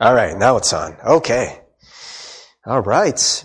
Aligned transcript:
All 0.00 0.14
right, 0.14 0.36
now 0.36 0.58
it's 0.58 0.72
on. 0.72 0.96
Okay. 1.04 1.58
All 2.64 2.80
right. 2.80 3.44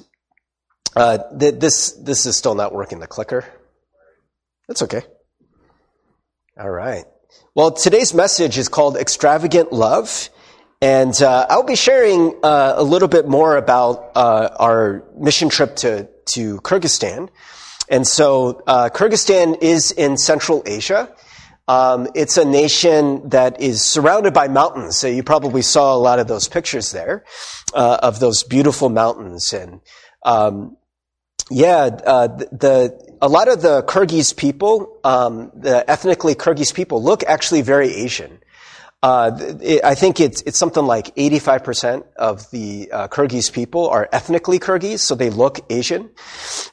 Uh, 0.95 1.17
th- 1.39 1.55
this 1.55 1.93
this 1.93 2.27
is 2.27 2.37
still 2.37 2.53
not 2.53 2.75
working. 2.75 2.99
The 2.99 3.07
clicker. 3.07 3.43
That's 4.67 4.83
okay. 4.83 5.01
All 6.55 6.69
right. 6.69 7.05
Well, 7.55 7.71
today's 7.71 8.13
message 8.13 8.59
is 8.59 8.69
called 8.69 8.97
"Extravagant 8.97 9.73
Love," 9.73 10.29
and 10.79 11.19
uh, 11.23 11.47
I'll 11.49 11.63
be 11.63 11.75
sharing 11.75 12.35
uh, 12.43 12.75
a 12.77 12.83
little 12.83 13.07
bit 13.07 13.27
more 13.27 13.57
about 13.57 14.11
uh, 14.15 14.49
our 14.59 15.05
mission 15.17 15.49
trip 15.49 15.75
to 15.77 16.07
to 16.33 16.57
Kyrgyzstan. 16.59 17.29
And 17.89 18.07
so, 18.07 18.61
uh, 18.67 18.89
Kyrgyzstan 18.93 19.57
is 19.63 19.91
in 19.91 20.17
Central 20.17 20.61
Asia. 20.67 21.11
Um, 21.67 22.07
it's 22.13 22.37
a 22.37 22.43
nation 22.43 23.29
that 23.29 23.61
is 23.61 23.81
surrounded 23.81 24.33
by 24.33 24.47
mountains. 24.47 24.97
So 24.97 25.07
you 25.07 25.23
probably 25.23 25.61
saw 25.61 25.95
a 25.95 25.97
lot 25.97 26.19
of 26.19 26.27
those 26.27 26.47
pictures 26.47 26.91
there 26.91 27.23
uh, 27.73 27.99
of 28.03 28.19
those 28.19 28.43
beautiful 28.43 28.89
mountains. 28.89 29.53
And 29.53 29.79
um, 30.23 30.77
yeah, 31.49 31.89
uh, 32.05 32.27
the, 32.27 32.45
the, 32.51 33.17
a 33.21 33.29
lot 33.29 33.47
of 33.47 33.61
the 33.61 33.83
Kyrgyz 33.83 34.35
people, 34.35 34.99
um, 35.05 35.51
the 35.55 35.89
ethnically 35.89 36.35
Kyrgyz 36.35 36.73
people, 36.73 37.01
look 37.01 37.23
actually 37.23 37.61
very 37.61 37.93
Asian. 37.93 38.39
Uh, 39.01 39.37
it, 39.61 39.83
I 39.83 39.95
think 39.95 40.21
it's 40.21 40.41
it's 40.43 40.57
something 40.57 40.85
like 40.85 41.13
85% 41.15 42.05
of 42.15 42.49
the 42.51 42.89
uh, 42.89 43.07
Kyrgyz 43.09 43.51
people 43.51 43.89
are 43.89 44.07
ethnically 44.13 44.59
Kyrgyz, 44.59 44.99
so 44.99 45.13
they 45.13 45.29
look 45.29 45.59
Asian. 45.69 46.09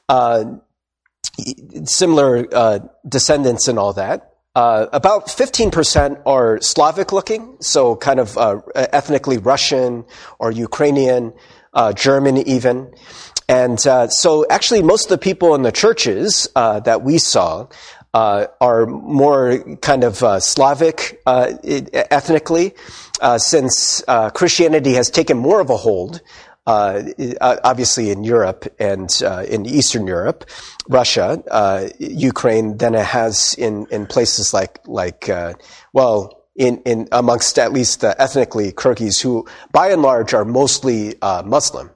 Uh, 0.08 0.58
similar 1.84 2.46
uh, 2.52 2.78
descendants 3.08 3.66
and 3.66 3.78
all 3.78 3.92
that. 3.94 4.29
Uh, 4.56 4.86
about 4.92 5.28
15% 5.28 6.22
are 6.26 6.60
Slavic 6.60 7.12
looking, 7.12 7.56
so 7.60 7.94
kind 7.94 8.18
of 8.18 8.36
uh, 8.36 8.60
ethnically 8.74 9.38
Russian 9.38 10.04
or 10.40 10.50
Ukrainian, 10.50 11.32
uh, 11.72 11.92
German 11.92 12.36
even. 12.36 12.92
And 13.48 13.84
uh, 13.86 14.08
so 14.08 14.44
actually 14.50 14.82
most 14.82 15.04
of 15.04 15.10
the 15.10 15.18
people 15.18 15.54
in 15.54 15.62
the 15.62 15.70
churches 15.70 16.48
uh, 16.56 16.80
that 16.80 17.02
we 17.02 17.18
saw 17.18 17.68
are 18.12 18.86
more 18.86 19.76
kind 19.82 20.02
of 20.02 20.16
Slavic 20.42 21.22
ethnically, 21.26 22.74
since 23.36 24.02
Christianity 24.34 24.94
has 24.94 25.10
taken 25.10 25.38
more 25.38 25.60
of 25.60 25.70
a 25.70 25.76
hold 25.76 26.20
uh, 26.70 27.56
obviously 27.64 28.10
in 28.10 28.22
Europe 28.24 28.62
and 28.78 29.10
uh, 29.24 29.44
in 29.48 29.66
Eastern 29.66 30.06
Europe, 30.06 30.44
Russia, 30.88 31.42
uh, 31.50 31.88
Ukraine, 31.98 32.76
than 32.76 32.94
it 32.94 33.06
has 33.06 33.54
in, 33.54 33.86
in 33.90 34.06
places 34.06 34.54
like 34.54 34.78
like 34.86 35.28
uh, 35.28 35.54
well 35.92 36.44
in, 36.56 36.82
in 36.84 37.08
amongst 37.12 37.58
at 37.58 37.72
least 37.72 38.04
ethnically 38.04 38.72
Kyrgyz, 38.72 39.20
who 39.20 39.46
by 39.72 39.90
and 39.90 40.02
large 40.02 40.34
are 40.34 40.44
mostly 40.44 41.20
uh, 41.22 41.42
Muslim. 41.44 41.90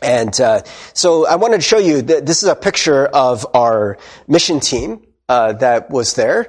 And 0.00 0.40
uh, 0.40 0.62
so 0.94 1.26
I 1.26 1.36
wanted 1.36 1.58
to 1.58 1.62
show 1.62 1.78
you 1.78 2.02
that 2.02 2.26
this 2.26 2.42
is 2.42 2.48
a 2.48 2.56
picture 2.56 3.06
of 3.06 3.46
our 3.54 3.98
mission 4.26 4.58
team 4.58 5.06
that 5.32 5.90
was 5.90 6.14
there, 6.14 6.48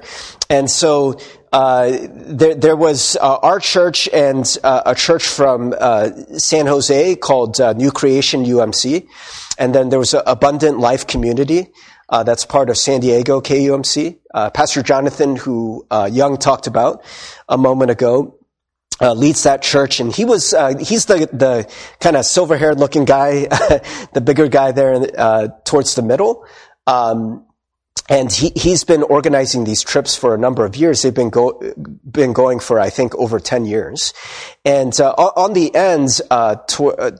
and 0.50 0.70
so 0.70 1.18
uh, 1.54 1.96
there, 2.10 2.56
there, 2.56 2.74
was 2.74 3.16
uh, 3.20 3.36
our 3.36 3.60
church 3.60 4.08
and 4.12 4.58
uh, 4.64 4.82
a 4.86 4.94
church 4.96 5.22
from 5.22 5.72
uh, 5.78 6.10
San 6.36 6.66
Jose 6.66 7.14
called 7.14 7.60
uh, 7.60 7.72
New 7.74 7.92
Creation 7.92 8.44
UMC, 8.44 9.06
and 9.56 9.72
then 9.72 9.88
there 9.88 10.00
was 10.00 10.16
Abundant 10.26 10.80
Life 10.80 11.06
Community 11.06 11.68
that's 12.10 12.44
part 12.44 12.70
of 12.70 12.76
San 12.76 13.00
Diego 13.00 13.40
KUMC. 13.40 14.18
Pastor 14.52 14.82
Jonathan, 14.82 15.36
who 15.36 15.86
Young 16.10 16.38
talked 16.38 16.66
about 16.66 17.04
a 17.48 17.56
moment 17.56 17.92
ago, 17.92 18.36
leads 19.00 19.44
that 19.44 19.62
church, 19.62 20.00
and 20.00 20.12
he 20.12 20.24
was 20.24 20.52
he's 20.80 21.06
the 21.06 21.28
the 21.32 21.72
kind 22.00 22.16
of 22.16 22.24
silver 22.24 22.56
haired 22.56 22.80
looking 22.80 23.04
guy, 23.04 23.44
the 24.12 24.20
bigger 24.20 24.48
guy 24.48 24.72
there 24.72 24.98
towards 25.64 25.94
the 25.94 26.02
middle. 26.02 26.44
Um, 26.88 27.46
and 28.08 28.30
he, 28.30 28.52
he's 28.54 28.84
been 28.84 29.02
organizing 29.02 29.64
these 29.64 29.82
trips 29.82 30.14
for 30.14 30.34
a 30.34 30.38
number 30.38 30.64
of 30.64 30.76
years. 30.76 31.02
They've 31.02 31.14
been, 31.14 31.30
go, 31.30 31.58
been 32.10 32.34
going 32.34 32.60
for, 32.60 32.78
I 32.78 32.90
think, 32.90 33.14
over 33.14 33.40
10 33.40 33.64
years. 33.64 34.12
And 34.64 34.98
uh, 35.00 35.12
on 35.12 35.54
the 35.54 35.74
end, 35.74 36.20
uh, 36.30 36.56
uh, 36.78 37.10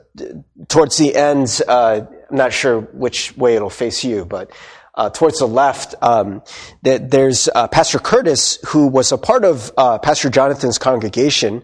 towards 0.67 0.97
the 0.97 1.15
end, 1.15 1.61
uh, 1.67 2.01
I'm 2.29 2.37
not 2.37 2.53
sure 2.53 2.81
which 2.81 3.35
way 3.35 3.55
it'll 3.55 3.71
face 3.71 4.03
you, 4.03 4.25
but 4.25 4.51
uh, 4.93 5.09
towards 5.09 5.39
the 5.39 5.47
left, 5.47 5.95
um, 6.03 6.43
that 6.83 7.09
there's 7.09 7.49
uh, 7.53 7.67
Pastor 7.67 7.99
Curtis, 7.99 8.59
who 8.67 8.87
was 8.87 9.11
a 9.11 9.17
part 9.17 9.43
of 9.43 9.75
Pastor 10.03 10.29
Jonathan's 10.29 10.77
congregation, 10.77 11.63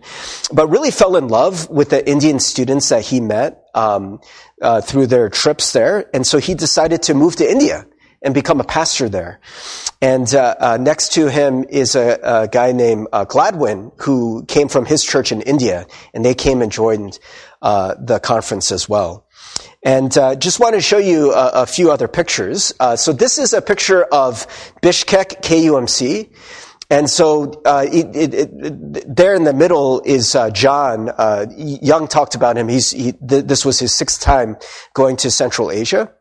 but 0.52 0.68
really 0.68 0.92
fell 0.92 1.16
in 1.16 1.28
love 1.28 1.70
with 1.70 1.92
the 1.92 2.10
Indian 2.10 2.40
students 2.40 2.90
that 2.90 3.04
he 3.04 3.22
met 3.22 3.68
um, 3.74 4.20
through 4.82 5.08
their 5.08 5.30
trips 5.30 5.74
there. 5.74 6.10
And 6.14 6.26
so 6.28 6.40
he 6.40 6.56
decided 6.56 7.04
to 7.04 7.14
move 7.14 7.38
to 7.38 7.50
India 7.50 7.86
and 8.22 8.34
become 8.34 8.60
a 8.60 8.64
pastor 8.64 9.10
there. 9.10 9.40
And 10.02 10.34
uh, 10.34 10.56
uh, 10.60 10.78
next 10.80 11.14
to 11.14 11.28
him 11.28 11.66
is 11.70 11.96
a, 11.96 12.20
a 12.22 12.48
guy 12.48 12.72
named 12.72 13.08
uh, 13.12 13.26
Gladwin 13.26 13.92
who 14.02 14.46
came 14.46 14.68
from 14.68 14.86
his 14.86 15.04
church 15.04 15.32
in 15.32 15.42
India, 15.42 15.88
and 16.14 16.24
they 16.24 16.36
came 16.36 16.62
and 16.62 16.72
joined 16.72 17.20
uh, 17.62 17.96
the 18.00 18.20
conference 18.20 18.72
as 18.72 18.88
well. 18.88 19.28
And 19.84 20.16
uh, 20.18 20.36
just 20.36 20.60
want 20.60 20.76
to 20.76 20.82
show 20.82 21.00
you 21.00 21.34
a, 21.34 21.64
a 21.64 21.66
few 21.66 21.92
other 21.92 22.08
pictures. 22.08 22.74
Uh, 22.80 22.96
so 22.96 23.14
this 23.14 23.40
is 23.40 23.54
a 23.54 23.62
picture 23.62 24.04
of 24.04 24.46
Bishkek 24.82 25.42
KUMC. 25.42 26.30
And 26.92 27.10
so 27.10 27.62
uh, 27.66 27.86
it, 27.90 28.16
it, 28.16 28.34
it, 28.34 29.16
there 29.16 29.34
in 29.34 29.46
the 29.46 29.54
middle 29.54 30.02
is 30.06 30.36
uh, 30.36 30.52
John. 30.52 31.10
Uh, 31.10 31.46
Young 31.56 32.08
talked 32.08 32.36
about 32.36 32.58
him. 32.58 32.68
He's 32.68 32.92
he, 32.92 33.14
th- 33.14 33.46
this 33.46 33.64
was 33.66 33.80
his 33.80 33.96
sixth 33.96 34.22
time 34.22 34.58
going 34.94 35.16
to 35.18 35.32
Central 35.32 35.72
Asia. 35.72 36.12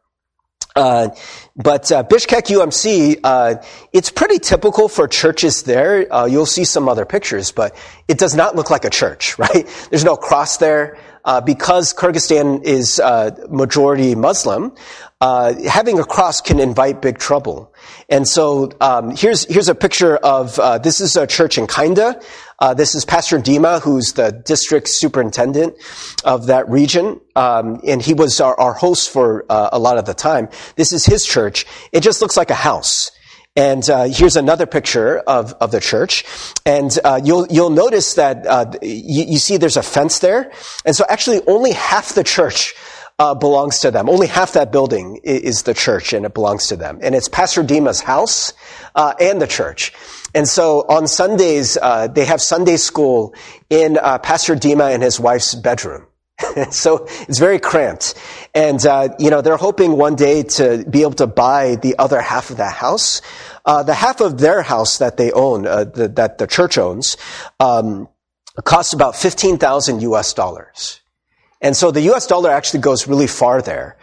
Uh, 0.76 1.08
but 1.56 1.90
uh, 1.90 2.04
Bishkek 2.04 2.46
UMC, 2.46 3.20
uh, 3.24 3.62
it's 3.92 4.10
pretty 4.10 4.38
typical 4.38 4.88
for 4.88 5.08
churches 5.08 5.64
there. 5.64 6.12
Uh, 6.12 6.26
you'll 6.26 6.46
see 6.46 6.64
some 6.64 6.88
other 6.88 7.04
pictures, 7.04 7.52
but 7.52 7.74
it 8.08 8.18
does 8.18 8.34
not 8.34 8.54
look 8.56 8.70
like 8.70 8.84
a 8.84 8.90
church, 8.90 9.38
right? 9.38 9.66
There's 9.90 10.04
no 10.04 10.16
cross 10.16 10.58
there. 10.58 10.98
Uh, 11.22 11.38
because 11.38 11.92
Kyrgyzstan 11.92 12.64
is 12.64 12.98
uh, 12.98 13.30
majority 13.50 14.14
Muslim, 14.14 14.74
having 15.20 15.98
a 15.98 16.04
cross 16.04 16.40
can 16.40 16.58
invite 16.58 17.02
big 17.02 17.18
trouble. 17.18 17.74
And 18.08 18.26
so 18.26 18.70
um, 18.80 19.14
here's 19.14 19.44
here's 19.44 19.68
a 19.68 19.74
picture 19.74 20.16
of 20.16 20.56
this 20.82 21.02
is 21.02 21.16
a 21.16 21.26
church 21.26 21.58
in 21.58 21.66
Kinda. 21.66 22.18
Uh, 22.60 22.74
this 22.74 22.94
is 22.94 23.06
Pastor 23.06 23.38
Dima, 23.38 23.80
who's 23.80 24.12
the 24.12 24.32
district 24.32 24.86
superintendent 24.86 25.74
of 26.24 26.48
that 26.48 26.68
region, 26.68 27.18
um, 27.34 27.80
and 27.86 28.02
he 28.02 28.12
was 28.12 28.38
our, 28.38 28.58
our 28.60 28.74
host 28.74 29.08
for 29.08 29.46
uh, 29.48 29.70
a 29.72 29.78
lot 29.78 29.96
of 29.96 30.04
the 30.04 30.12
time. 30.12 30.46
This 30.76 30.92
is 30.92 31.06
his 31.06 31.24
church. 31.24 31.64
It 31.90 32.02
just 32.02 32.20
looks 32.20 32.36
like 32.36 32.50
a 32.50 32.54
house. 32.54 33.12
And 33.56 33.88
uh, 33.88 34.04
here's 34.04 34.36
another 34.36 34.66
picture 34.66 35.20
of, 35.20 35.54
of 35.54 35.70
the 35.72 35.80
church, 35.80 36.24
and 36.66 36.96
uh, 37.02 37.20
you'll 37.24 37.46
you'll 37.48 37.70
notice 37.70 38.14
that 38.14 38.46
uh, 38.46 38.70
you, 38.80 39.24
you 39.24 39.38
see 39.38 39.56
there's 39.56 39.78
a 39.78 39.82
fence 39.82 40.18
there, 40.18 40.52
and 40.84 40.94
so 40.94 41.04
actually 41.08 41.40
only 41.48 41.72
half 41.72 42.14
the 42.14 42.22
church 42.22 42.74
uh, 43.18 43.34
belongs 43.34 43.80
to 43.80 43.90
them. 43.90 44.08
Only 44.08 44.26
half 44.26 44.52
that 44.52 44.70
building 44.70 45.18
is 45.24 45.64
the 45.64 45.74
church, 45.74 46.12
and 46.12 46.24
it 46.24 46.34
belongs 46.34 46.68
to 46.68 46.76
them. 46.76 46.98
And 47.02 47.14
it's 47.14 47.28
Pastor 47.28 47.64
Dima's 47.64 48.00
house 48.00 48.52
uh, 48.94 49.14
and 49.18 49.42
the 49.42 49.46
church. 49.46 49.92
And 50.34 50.48
so 50.48 50.82
on 50.88 51.08
Sundays, 51.08 51.76
uh, 51.76 52.08
they 52.08 52.24
have 52.24 52.40
Sunday 52.40 52.76
school 52.76 53.34
in 53.68 53.98
uh, 53.98 54.18
Pastor 54.18 54.54
Dima 54.54 54.94
and 54.94 55.02
his 55.02 55.18
wife's 55.18 55.54
bedroom. 55.54 56.06
so 56.70 57.06
it's 57.28 57.38
very 57.38 57.58
cramped. 57.58 58.14
And, 58.54 58.84
uh, 58.86 59.10
you 59.18 59.30
know, 59.30 59.40
they're 59.40 59.56
hoping 59.56 59.96
one 59.96 60.14
day 60.14 60.42
to 60.42 60.84
be 60.88 61.02
able 61.02 61.14
to 61.14 61.26
buy 61.26 61.76
the 61.76 61.96
other 61.98 62.20
half 62.20 62.50
of 62.50 62.58
that 62.58 62.74
house. 62.74 63.22
Uh, 63.64 63.82
the 63.82 63.94
half 63.94 64.20
of 64.20 64.38
their 64.38 64.62
house 64.62 64.98
that 64.98 65.16
they 65.16 65.32
own, 65.32 65.66
uh, 65.66 65.84
the, 65.84 66.08
that 66.08 66.38
the 66.38 66.46
church 66.46 66.78
owns, 66.78 67.16
um, 67.58 68.08
costs 68.64 68.92
about 68.92 69.16
15,000 69.16 70.02
US 70.02 70.32
dollars. 70.32 71.00
And 71.60 71.76
so 71.76 71.90
the 71.90 72.00
US 72.12 72.26
dollar 72.26 72.50
actually 72.50 72.80
goes 72.80 73.06
really 73.06 73.26
far 73.26 73.60
there. 73.60 73.96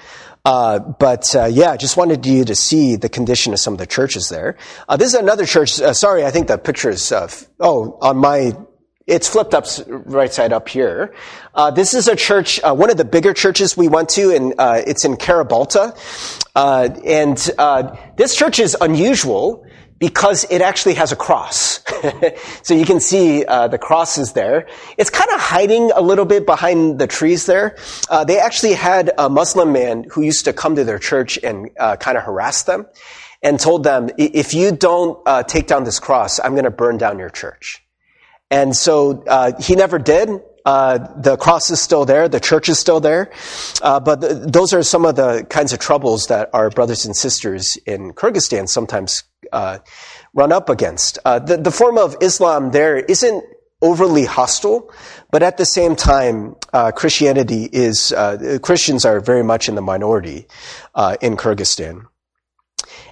Uh, 0.47 0.79
but 0.79 1.35
uh, 1.35 1.43
yeah, 1.43 1.75
just 1.75 1.97
wanted 1.97 2.25
you 2.25 2.45
to 2.45 2.55
see 2.55 2.95
the 2.95 3.09
condition 3.09 3.51
of 3.51 3.59
some 3.59 3.73
of 3.73 3.79
the 3.79 3.85
churches 3.85 4.29
there. 4.29 4.55
Uh, 4.87 4.95
this 4.95 5.09
is 5.09 5.15
another 5.15 5.45
church. 5.45 5.81
Uh, 5.81 5.91
sorry, 5.91 6.23
I 6.23 6.31
think 6.31 6.47
the 6.47 6.57
picture 6.57 6.89
is. 6.89 7.11
Uh, 7.11 7.29
oh, 7.59 7.97
on 8.01 8.15
my, 8.15 8.55
it's 9.05 9.27
flipped 9.27 9.53
up 9.53 9.65
right 9.87 10.31
side 10.31 10.53
up 10.53 10.69
here. 10.69 11.13
Uh, 11.53 11.71
this 11.71 11.93
is 11.93 12.07
a 12.07 12.15
church, 12.15 12.61
one 12.63 12.89
of 12.89 12.95
the 12.95 13.03
bigger 13.03 13.33
churches 13.33 13.75
we 13.75 13.89
went 13.89 14.07
to, 14.07 14.33
and 14.33 14.53
it's 14.87 15.03
in 15.03 15.17
Karabalta. 15.17 15.91
and 16.55 17.37
this 18.15 18.33
church 18.33 18.59
is 18.59 18.77
unusual 18.79 19.65
because 19.99 20.45
it 20.49 20.61
actually 20.61 20.93
has 20.95 21.11
a 21.11 21.15
cross. 21.15 21.83
so 22.61 22.73
you 22.73 22.85
can 22.85 22.99
see 22.99 23.43
uh, 23.45 23.67
the 23.67 23.77
cross 23.77 24.17
is 24.17 24.33
there. 24.33 24.67
It's 24.97 25.09
kind 25.09 25.29
of 25.31 25.39
hiding 25.39 25.91
a 25.91 26.01
little 26.01 26.25
bit 26.25 26.45
behind 26.45 26.99
the 26.99 27.07
trees 27.07 27.45
there. 27.45 27.77
Uh, 28.09 28.23
they 28.23 28.39
actually 28.39 28.73
had 28.73 29.11
a 29.17 29.29
Muslim 29.29 29.71
man 29.71 30.05
who 30.11 30.21
used 30.21 30.45
to 30.45 30.53
come 30.53 30.75
to 30.75 30.83
their 30.83 30.99
church 30.99 31.39
and 31.41 31.69
uh, 31.79 31.95
kind 31.95 32.17
of 32.17 32.23
harass 32.23 32.63
them 32.63 32.85
and 33.41 33.59
told 33.59 33.83
them, 33.83 34.09
if 34.17 34.53
you 34.53 34.71
don't 34.71 35.19
uh, 35.25 35.43
take 35.43 35.67
down 35.67 35.83
this 35.83 35.99
cross, 35.99 36.39
I'm 36.39 36.53
going 36.53 36.65
to 36.65 36.71
burn 36.71 36.97
down 36.97 37.19
your 37.19 37.29
church. 37.29 37.83
And 38.49 38.75
so 38.75 39.23
uh, 39.27 39.51
he 39.59 39.75
never 39.75 39.99
did. 39.99 40.29
Uh, 40.67 40.97
the 41.15 41.37
cross 41.37 41.71
is 41.71 41.79
still 41.79 42.03
there. 42.03 42.27
The 42.27 42.41
church 42.41 42.67
is 42.67 42.77
still 42.77 42.99
there. 42.99 43.31
Uh, 43.81 44.01
but 44.01 44.19
th- 44.19 44.33
those 44.51 44.73
are 44.73 44.83
some 44.83 45.05
of 45.05 45.15
the 45.15 45.47
kinds 45.49 45.71
of 45.71 45.79
troubles 45.79 46.27
that 46.27 46.49
our 46.51 46.69
brothers 46.69 47.05
and 47.05 47.15
sisters 47.15 47.77
in 47.85 48.11
Kyrgyzstan 48.11 48.67
sometimes 48.67 49.23
uh, 49.53 49.77
run 50.33 50.51
up 50.51 50.69
against. 50.69 51.19
Uh, 51.23 51.39
the, 51.39 51.55
the 51.55 51.71
form 51.71 51.97
of 51.97 52.17
Islam 52.19 52.71
there 52.71 52.97
isn't 52.97 53.45
overly 53.81 54.25
hostile, 54.25 54.91
but 55.31 55.41
at 55.41 55.55
the 55.55 55.65
same 55.65 55.95
time, 55.95 56.55
uh, 56.73 56.91
Christianity 56.91 57.69
is 57.71 58.13
Christians 58.61 59.05
are 59.05 59.21
very 59.21 59.43
much 59.43 59.69
in 59.69 59.75
the 59.75 59.81
minority 59.81 60.47
in 61.21 61.37
Kyrgyzstan. 61.37 62.07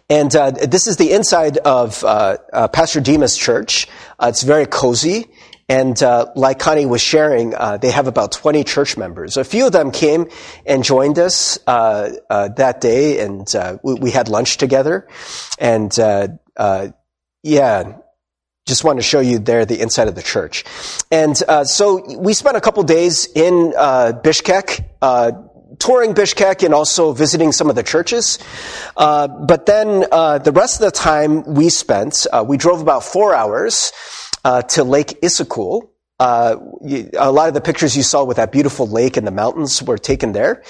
And 0.09 0.35
uh, 0.35 0.51
this 0.51 0.85
is 0.85 0.97
the 0.97 1.13
inside 1.13 1.57
of 1.57 2.03
uh, 2.03 2.37
uh, 2.53 2.67
Pastor 2.67 3.01
Dima's 3.01 3.35
church. 3.35 3.87
It's 4.21 4.43
very 4.43 4.67
cozy. 4.67 5.25
And 5.67 6.01
uh, 6.03 6.27
like 6.35 6.59
Connie 6.59 6.85
was 6.85 7.01
sharing, 7.01 7.55
uh, 7.55 7.77
they 7.77 7.89
have 7.89 8.07
about 8.07 8.31
20 8.31 8.63
church 8.63 8.97
members. 8.97 9.35
A 9.37 9.43
few 9.43 9.65
of 9.65 9.71
them 9.71 9.91
came 9.91 10.27
and 10.65 10.83
joined 10.83 11.17
us 11.17 11.57
that 11.65 12.77
day, 12.81 13.19
and 13.19 13.47
we, 13.83 13.93
we, 13.95 14.11
had 14.11 14.29
lunch 14.29 14.57
together. 14.57 15.07
And 15.57 15.91
yeah, 17.43 17.93
just 18.67 18.83
want 18.83 18.99
to 18.99 19.03
show 19.03 19.19
you 19.19 19.39
there 19.39 19.65
the 19.65 19.81
inside 19.81 20.07
of 20.07 20.15
the 20.15 20.23
church. 20.23 20.65
And 21.11 21.35
so 21.67 22.15
we 22.17 22.33
spent 22.33 22.57
a 22.57 22.61
couple 22.61 22.83
days 22.83 23.27
in 23.33 23.71
Bishkek 23.71 24.85
touring 25.79 26.13
Bishkek 26.13 26.63
and 26.63 26.73
also 26.73 27.11
visiting 27.11 27.51
some 27.51 27.69
of 27.69 27.75
the 27.75 27.83
churches. 27.83 28.39
Uh, 28.95 29.27
but 29.27 29.65
then 29.65 30.05
uh, 30.11 30.37
the 30.39 30.51
rest 30.51 30.79
of 30.79 30.85
the 30.85 30.91
time 30.91 31.43
we 31.43 31.69
spent, 31.69 32.27
uh, 32.31 32.43
we 32.47 32.57
drove 32.57 32.81
about 32.81 33.03
four 33.03 33.35
hours 33.35 33.91
uh, 34.45 34.61
to 34.61 34.85
Lake 34.85 35.19
Issyk 35.21 35.89
uh, 36.17 36.55
a 37.17 37.29
lot 37.29 37.49
of 37.49 37.53
the 37.53 37.61
pictures 37.61 37.97
you 37.97 38.03
saw 38.03 38.23
with 38.23 38.37
that 38.37 38.51
beautiful 38.51 38.87
lake 38.87 39.17
and 39.17 39.27
the 39.27 39.31
mountains 39.31 39.83
were 39.83 39.97
taken 39.97 40.31
there. 40.31 40.63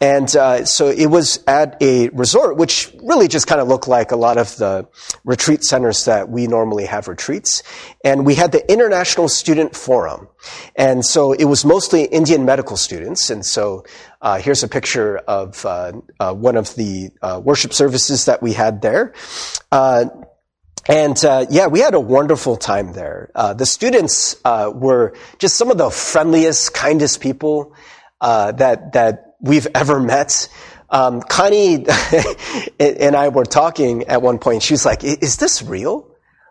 And 0.00 0.34
uh, 0.36 0.64
so 0.66 0.88
it 0.88 1.06
was 1.06 1.42
at 1.48 1.76
a 1.82 2.10
resort, 2.10 2.56
which 2.56 2.94
really 3.02 3.26
just 3.26 3.46
kind 3.48 3.60
of 3.60 3.66
looked 3.66 3.88
like 3.88 4.12
a 4.12 4.16
lot 4.16 4.38
of 4.38 4.54
the 4.56 4.86
retreat 5.24 5.64
centers 5.64 6.04
that 6.04 6.28
we 6.28 6.46
normally 6.46 6.86
have 6.86 7.08
retreats. 7.08 7.62
And 8.04 8.24
we 8.24 8.36
had 8.36 8.52
the 8.52 8.70
International 8.70 9.28
Student 9.28 9.74
Forum. 9.74 10.28
And 10.76 11.04
so 11.04 11.32
it 11.32 11.46
was 11.46 11.64
mostly 11.64 12.04
Indian 12.04 12.44
medical 12.44 12.76
students. 12.76 13.30
And 13.30 13.44
so 13.44 13.84
uh, 14.20 14.38
here's 14.38 14.62
a 14.62 14.68
picture 14.68 15.18
of 15.18 15.64
uh, 15.66 15.92
uh, 16.20 16.34
one 16.34 16.56
of 16.56 16.72
the 16.76 17.10
uh, 17.20 17.40
worship 17.42 17.72
services 17.72 18.26
that 18.26 18.42
we 18.42 18.52
had 18.52 18.80
there. 18.80 19.12
And 20.86 21.22
uh, 21.24 21.46
yeah, 21.48 21.66
we 21.66 21.80
had 21.80 21.94
a 21.94 22.00
wonderful 22.00 22.56
time 22.56 22.92
there. 22.92 23.30
Uh, 23.34 23.54
the 23.54 23.66
students 23.66 24.36
uh, 24.44 24.70
were 24.74 25.14
just 25.38 25.56
some 25.56 25.70
of 25.70 25.78
the 25.78 25.90
friendliest, 25.90 26.74
kindest 26.74 27.20
people 27.20 27.74
uh, 28.20 28.52
that 28.52 28.92
that 28.92 29.36
we've 29.40 29.66
ever 29.74 29.98
met. 29.98 30.48
Um, 30.90 31.22
Connie 31.22 31.86
and 32.80 33.16
I 33.16 33.28
were 33.28 33.44
talking 33.44 34.04
at 34.04 34.20
one 34.20 34.38
point. 34.38 34.62
She 34.62 34.74
was 34.74 34.84
like, 34.84 35.02
"Is 35.04 35.38
this 35.38 35.62
real? 35.62 36.10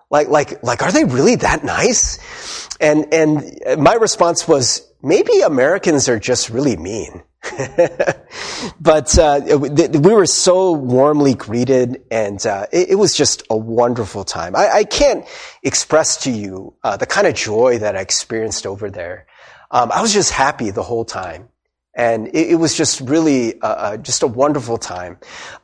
Like, 0.09 0.27
like, 0.27 0.63
like, 0.63 0.81
are 0.81 0.91
they 0.91 1.05
really 1.05 1.35
that 1.37 1.63
nice?" 1.63 2.67
And 2.81 3.13
and 3.13 3.59
my 3.77 3.93
response 3.93 4.47
was, 4.47 4.81
"Maybe 5.03 5.41
Americans 5.41 6.09
are 6.09 6.19
just 6.19 6.49
really 6.49 6.75
mean." 6.75 7.21
but 8.79 9.17
uh, 9.17 9.41
we 9.59 10.13
were 10.13 10.25
so 10.25 10.71
warmly 10.71 11.33
greeted, 11.33 12.01
and 12.09 12.43
uh, 12.45 12.67
it, 12.71 12.91
it, 12.91 12.95
was 12.95 13.13
just 13.15 13.43
a 13.49 13.57
wonderful 13.57 14.23
time. 14.23 14.55
I, 14.55 14.69
I 14.69 14.83
can't 14.85 15.25
express 15.61 16.23
to 16.23 16.31
you 16.31 16.73
uh, 16.83 16.95
the 16.95 17.05
kind 17.05 17.27
of 17.27 17.35
joy 17.35 17.79
that 17.79 17.97
I 17.97 17.99
experienced 17.99 18.65
over 18.65 18.89
there. 18.89 19.27
Um, 19.71 19.91
I 19.91 20.01
was 20.01 20.13
just 20.13 20.31
happy 20.31 20.71
the 20.71 20.83
whole 20.83 21.03
time, 21.03 21.49
and 21.93 22.27
it, 22.29 22.51
it 22.51 22.55
was 22.55 22.77
just 22.77 23.01
really 23.01 23.59
uh, 23.61 23.67
uh, 23.67 23.97
just 23.97 24.23
a 24.23 24.27
wonderful 24.27 24.77
time. 24.77 25.17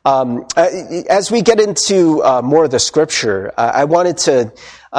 Um, 0.04 0.46
uh, 0.56 0.68
as 1.08 1.30
we 1.30 1.40
get 1.40 1.60
into 1.60 2.22
more 2.42 2.64
of 2.66 2.72
the 2.72 2.80
scripture, 2.80 3.54
I 3.56 3.84
wanted 3.84 4.18
to 4.18 4.52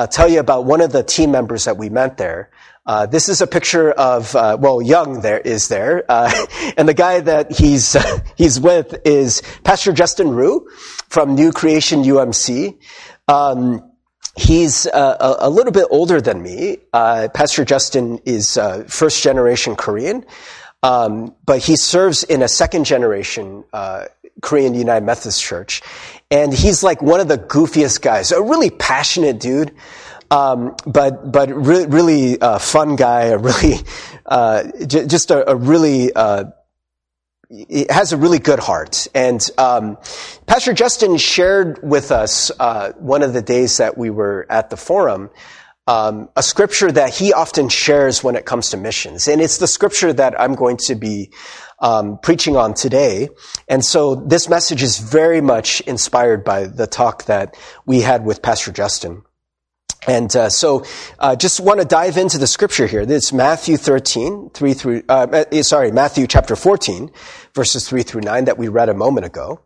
tell 0.10 0.28
you 0.28 0.39
about 0.39 0.66
one 0.66 0.81
of 0.81 0.92
the 0.92 1.04
team 1.04 1.30
members 1.30 1.66
that 1.66 1.78
we 1.78 1.89
met 1.89 2.18
there. 2.18 2.50
Uh, 2.83 3.06
this 3.06 3.30
is 3.30 3.42
a 3.42 3.48
picture 3.48 3.92
of 3.92 4.36
uh, 4.36 4.57
well, 4.60 4.81
Young 4.81 5.22
there 5.22 5.39
is 5.39 5.68
there, 5.68 6.04
uh, 6.10 6.31
and 6.78 6.89
the 6.89 6.95
guy 6.95 7.19
that 7.19 7.51
he's 7.51 7.95
he's 8.36 8.60
with 8.60 9.00
is 9.06 9.44
Pastor 9.63 9.94
Justin 9.94 10.30
Rue 10.30 10.68
from 11.07 11.36
New 11.36 11.51
Creation 11.51 12.04
UMC. 12.04 12.80
Um, 13.28 13.92
he's 14.36 14.88
uh, 14.88 15.38
a, 15.42 15.48
a, 15.48 15.50
little 15.50 15.72
bit 15.72 15.88
older 15.92 16.22
than 16.22 16.42
me. 16.42 16.78
Uh, 16.92 17.28
Pastor 17.31 17.66
Justin 17.66 18.19
is 18.25 18.60
first 18.88 19.22
generation 19.22 19.75
Korean, 19.75 20.25
um, 20.81 21.36
but 21.45 21.60
he 21.60 21.75
serves 21.75 22.24
in 22.24 22.42
a 22.42 22.48
second 22.48 22.86
generation 22.86 23.63
Korean 24.42 24.74
United 24.74 25.06
Methodist 25.06 25.39
Church, 25.39 25.83
and 26.31 26.51
he's 26.51 26.81
like 26.81 27.04
one 27.04 27.19
of 27.19 27.28
the 27.28 27.38
goofiest 27.38 28.01
guys, 28.01 28.31
a 28.31 28.42
really 28.42 28.72
passionate 28.72 29.39
dude. 29.39 29.72
Um, 30.31 30.78
but 30.88 31.30
but 31.30 31.50
re- 31.54 31.86
really 31.88 32.39
uh, 32.39 32.57
fun 32.57 32.95
guy, 32.95 33.25
a 33.25 33.38
really 33.38 33.75
uh, 34.25 34.63
j- 34.88 35.06
just 35.06 35.30
a, 35.30 35.51
a 35.51 35.56
really 35.56 36.13
uh, 36.13 36.45
has 37.89 38.13
a 38.13 38.18
really 38.18 38.39
good 38.39 38.60
heart. 38.60 39.07
And 39.13 39.45
um, 39.57 39.98
Pastor 40.48 40.72
Justin 40.72 41.18
shared 41.18 41.81
with 41.83 42.12
us 42.12 42.50
uh, 42.60 42.94
one 42.94 43.24
of 43.24 43.33
the 43.33 43.42
days 43.42 43.78
that 43.78 43.98
we 43.98 44.10
were 44.10 44.48
at 44.50 44.69
the 44.69 44.78
forum. 44.78 45.30
Um, 45.88 46.30
a 46.38 46.44
scripture 46.44 46.92
that 46.92 47.13
he 47.13 47.33
often 47.33 47.68
shares 47.68 48.24
when 48.24 48.36
it 48.38 48.45
comes 48.45 48.69
to 48.69 48.78
missions, 48.78 49.28
and 49.28 49.42
it's 49.42 49.57
the 49.57 49.68
scripture 49.68 50.13
that 50.13 50.39
I'm 50.39 50.56
going 50.56 50.78
to 50.86 50.95
be 50.95 51.31
um, 51.80 52.19
preaching 52.19 52.56
on 52.56 52.74
today. 52.74 53.28
And 53.68 53.83
so 53.83 54.16
this 54.16 54.48
message 54.48 54.83
is 54.83 55.00
very 55.00 55.42
much 55.42 55.81
inspired 55.81 56.45
by 56.45 56.68
the 56.68 56.88
talk 56.88 57.25
that 57.25 57.57
we 57.86 58.00
had 58.01 58.24
with 58.24 58.42
Pastor 58.42 58.72
Justin. 58.72 59.24
And 60.07 60.36
uh, 60.36 60.50
so, 60.50 60.83
uh, 61.19 61.36
just 61.36 61.59
want 61.59 61.80
to 61.80 61.86
dive 61.86 62.18
into 62.18 62.39
the 62.39 62.48
scripture 62.48 62.88
here. 62.88 63.01
It's 63.01 63.31
Matthew 63.31 63.77
13, 63.77 64.50
3 64.50 64.74
through, 64.74 65.03
uh, 65.07 65.44
eh, 65.51 65.62
sorry, 65.62 65.92
Matthew 65.92 66.25
chapter 66.25 66.56
14, 66.56 67.12
verses 67.53 67.88
3 67.88 68.01
through 68.01 68.21
9 68.21 68.45
that 68.45 68.57
we 68.57 68.68
read 68.68 68.89
a 68.89 68.95
moment 68.95 69.27
ago. 69.27 69.62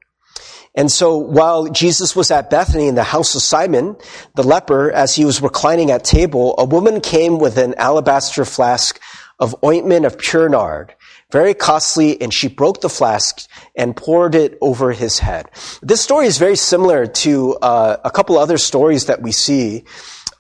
And 0.76 0.92
so 0.92 1.18
while 1.18 1.68
Jesus 1.68 2.18
was 2.18 2.32
at 2.32 2.50
Bethany 2.50 2.88
in 2.88 2.96
the 2.96 3.04
house 3.04 3.34
of 3.34 3.42
Simon, 3.44 3.96
the 4.36 4.44
leper, 4.44 4.92
as 4.92 5.16
he 5.16 5.24
was 5.24 5.42
reclining 5.42 5.90
at 5.90 6.04
table, 6.04 6.54
a 6.58 6.66
woman 6.66 7.00
came 7.00 7.40
with 7.40 7.58
an 7.58 7.74
alabaster 7.78 8.44
flask 8.44 9.00
of 9.40 9.56
ointment 9.64 10.06
of 10.06 10.18
pure 10.18 10.50
nard, 10.50 10.94
very 11.32 11.54
costly, 11.54 12.22
and 12.22 12.34
she 12.34 12.50
broke 12.50 12.82
the 12.82 12.90
flask 12.90 13.48
and 13.76 13.96
poured 13.96 14.36
it 14.36 14.58
over 14.60 14.92
his 14.92 15.20
head. 15.20 15.50
This 15.82 16.02
story 16.02 16.28
is 16.28 16.38
very 16.38 16.58
similar 16.58 17.08
to 17.08 17.56
uh, 17.62 17.98
a 18.04 18.12
couple 18.12 18.38
other 18.38 18.58
stories 18.58 19.06
that 19.06 19.22
we 19.22 19.32
see 19.32 19.86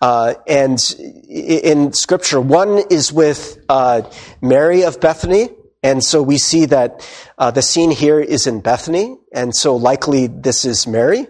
uh, 0.05 0.35
and 0.45 0.79
in 1.27 1.91
Scripture, 1.93 2.39
one 2.39 2.83
is 2.91 3.12
with 3.12 3.57
uh, 3.67 4.03
Mary 4.39 4.83
of 4.83 5.01
Bethany, 5.01 5.50
and 5.81 6.03
so 6.03 6.21
we 6.21 6.38
see 6.38 6.65
that 6.65 7.03
uh, 7.39 7.50
the 7.50 7.63
scene 7.63 7.89
here 7.89 8.19
is 8.19 8.45
in 8.45 8.62
Bethany, 8.62 9.17
and 9.33 9.55
so 9.55 9.75
likely 9.75 10.27
this 10.27 10.63
is 10.63 10.85
Mary. 10.85 11.25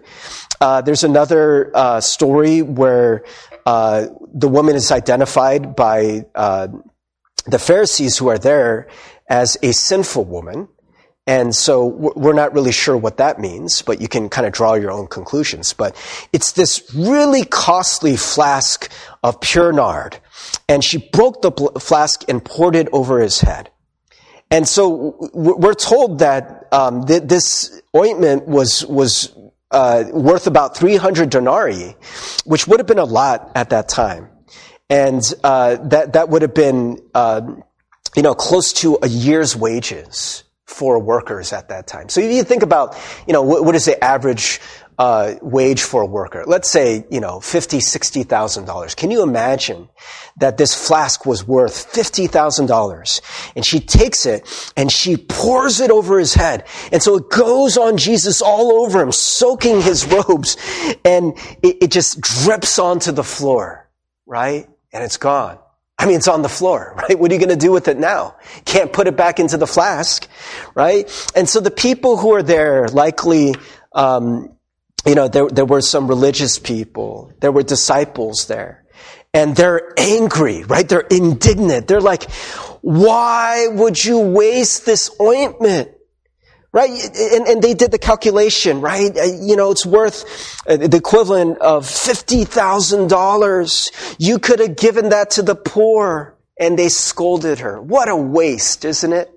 Uh, 0.60 0.82
there's 0.82 1.05
another 1.05 1.72
uh, 1.74 2.01
story 2.01 2.62
where 2.63 3.24
uh, 3.65 4.08
the 4.34 4.50
woman 4.50 4.75
is 4.75 4.91
identified 4.91 5.77
by 5.77 6.25
the 6.36 7.60
Pharisees 7.60 8.17
who 8.17 8.27
are 8.27 8.38
there 8.38 8.89
as 9.29 9.58
a 9.63 9.72
sinful 9.72 10.25
woman. 10.25 10.67
And 11.27 11.55
so 11.55 11.86
we're 11.86 12.34
not 12.34 12.53
really 12.53 12.72
sure 12.72 12.96
what 12.96 13.17
that 13.17 13.39
means, 13.39 13.82
but 13.82 14.00
you 14.00 14.08
can 14.08 14.29
kind 14.29 14.46
of 14.46 14.53
draw 14.53 14.75
your 14.75 14.91
own 14.91 15.08
conclusions. 15.08 15.74
But 15.74 15.96
it's 16.32 16.51
this 16.51 16.94
really 16.94 17.46
costly 17.46 18.15
flask 18.15 18.91
of 19.24 19.41
pure 19.41 19.74
nard. 19.74 20.20
And 20.70 20.84
she 20.84 20.98
broke 20.98 21.41
the 21.41 21.51
flask 21.79 22.24
and 22.29 22.46
poured 22.46 22.75
it 22.75 22.88
over 22.91 23.20
his 23.20 23.41
head. 23.41 23.72
And 24.51 24.67
so 24.67 25.17
we're 25.34 25.74
told 25.74 26.20
that 26.20 26.67
um, 26.72 27.01
this 27.01 27.82
ointment 27.96 28.48
was 28.48 28.86
was 28.86 29.36
uh, 29.72 30.03
worth 30.13 30.46
about 30.46 30.77
300 30.77 31.32
denarii, 31.32 31.96
which 32.46 32.67
would 32.67 32.79
have 32.79 32.86
been 32.86 33.00
a 33.00 33.05
lot 33.05 33.51
at 33.55 33.72
that 33.72 33.89
time, 33.89 34.29
and 34.88 35.22
uh, 35.44 35.77
that 35.88 36.13
that 36.13 36.29
would 36.29 36.44
have 36.44 36.53
been 36.53 37.00
uh, 37.15 37.41
you 38.15 38.22
know 38.22 38.36
close 38.36 38.72
to 38.74 39.00
a 39.01 39.08
year's 39.08 39.55
wages 39.55 40.45
for 40.66 41.00
workers 41.00 41.54
at 41.54 41.70
that 41.70 41.88
time. 41.88 42.10
So 42.10 42.22
if 42.22 42.32
you 42.32 42.44
think 42.44 42.64
about, 42.64 42.98
you 43.28 43.34
know, 43.34 43.44
what, 43.44 43.64
what 43.64 43.76
is 43.76 43.86
the 43.86 44.04
average 44.04 44.60
uh, 44.98 45.36
wage 45.42 45.84
for 45.84 46.02
a 46.02 46.06
worker? 46.06 46.44
Let's 46.48 46.70
say, 46.70 47.06
you 47.12 47.20
know, 47.20 47.40
fifty, 47.40 47.80
sixty 47.82 48.24
thousand 48.24 48.66
dollars. 48.66 48.96
Can 48.96 49.12
you 49.12 49.24
imagine 49.24 49.90
that 50.38 50.58
this 50.58 50.74
flask 50.74 51.26
was 51.26 51.46
worth 51.46 51.94
fifty 51.94 52.28
thousand 52.28 52.68
dollars? 52.68 53.22
And 53.56 53.66
she 53.66 53.80
takes 53.80 54.26
it 54.26 54.48
and 54.78 54.92
she 54.92 55.18
pours 55.18 55.82
it 55.82 55.92
over 55.92 56.18
his 56.18 56.34
head, 56.34 56.66
and 56.92 57.04
so 57.04 57.18
it 57.18 57.30
goes 57.30 57.78
on 57.78 57.98
Jesus 57.98 58.42
all 58.42 58.86
over 58.86 59.02
him, 59.02 59.12
soaking 59.12 59.82
his 59.82 60.08
robes, 60.08 60.56
and 61.04 61.34
it, 61.62 61.84
it 61.84 61.92
just 61.92 62.22
drips 62.22 62.80
onto 62.80 63.12
the 63.12 63.24
floor, 63.24 63.90
right? 64.26 64.68
And 64.94 65.04
it's 65.04 65.18
gone. 65.18 65.60
I 65.98 66.06
mean, 66.06 66.18
it's 66.18 66.28
on 66.28 66.42
the 66.42 66.50
floor, 66.50 66.94
right? 67.10 67.18
What 67.18 67.32
are 67.32 67.34
you 67.34 67.40
going 67.40 67.58
to 67.58 67.66
do 67.66 67.72
with 67.72 67.88
it 67.88 67.98
now? 67.98 68.36
Can't 68.66 68.92
put 68.92 69.08
it 69.08 69.16
back 69.16 69.40
into 69.40 69.58
the 69.58 69.68
flask, 69.68 70.28
right? 70.74 71.10
And 71.36 71.48
so 71.48 71.60
the 71.60 71.72
people 71.72 72.18
who 72.18 72.34
are 72.34 72.44
there 72.44 72.88
likely, 72.90 73.56
um, 73.94 74.56
you 75.06 75.16
know, 75.16 75.28
there, 75.28 75.48
there 75.48 75.66
were 75.66 75.82
some 75.82 76.08
religious 76.08 76.60
people. 76.60 77.32
There 77.40 77.52
were 77.52 77.64
disciples 77.64 78.48
there. 78.48 78.84
And 79.34 79.56
they're 79.56 79.94
angry, 79.98 80.64
right? 80.64 80.88
They're 80.88 81.02
indignant. 81.02 81.88
They're 81.88 82.00
like, 82.02 82.32
why 82.82 83.68
would 83.68 84.04
you 84.04 84.20
waste 84.20 84.86
this 84.86 85.12
ointment? 85.20 85.92
Right? 86.75 86.91
And, 86.91 87.48
and 87.48 87.60
they 87.62 87.74
did 87.74 87.91
the 87.91 87.98
calculation, 87.98 88.82
right? 88.82 89.17
Uh, 89.17 89.24
you 89.24 89.55
know, 89.55 89.72
it's 89.72 89.86
worth 89.86 90.25
uh, 90.67 90.75
the 90.75 90.98
equivalent 90.98 91.60
of 91.60 91.86
$50,000. 91.86 94.15
You 94.20 94.39
could 94.39 94.60
have 94.60 94.75
given 94.75 95.08
that 95.10 95.29
to 95.32 95.41
the 95.41 95.55
poor. 95.55 96.36
And 96.60 96.77
they 96.77 96.89
scolded 96.89 97.60
her. 97.60 97.82
What 97.82 98.10
a 98.10 98.15
waste, 98.15 98.84
isn't 98.84 99.13
it? 99.13 99.32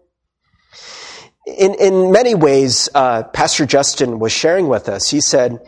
In, 1.47 1.75
in 1.75 2.11
many 2.11 2.35
ways, 2.35 2.89
uh, 2.93 3.23
Pastor 3.23 3.67
Justin 3.67 4.19
was 4.19 4.33
sharing 4.33 4.67
with 4.67 4.89
us. 4.89 5.09
He 5.09 5.21
said, 5.21 5.61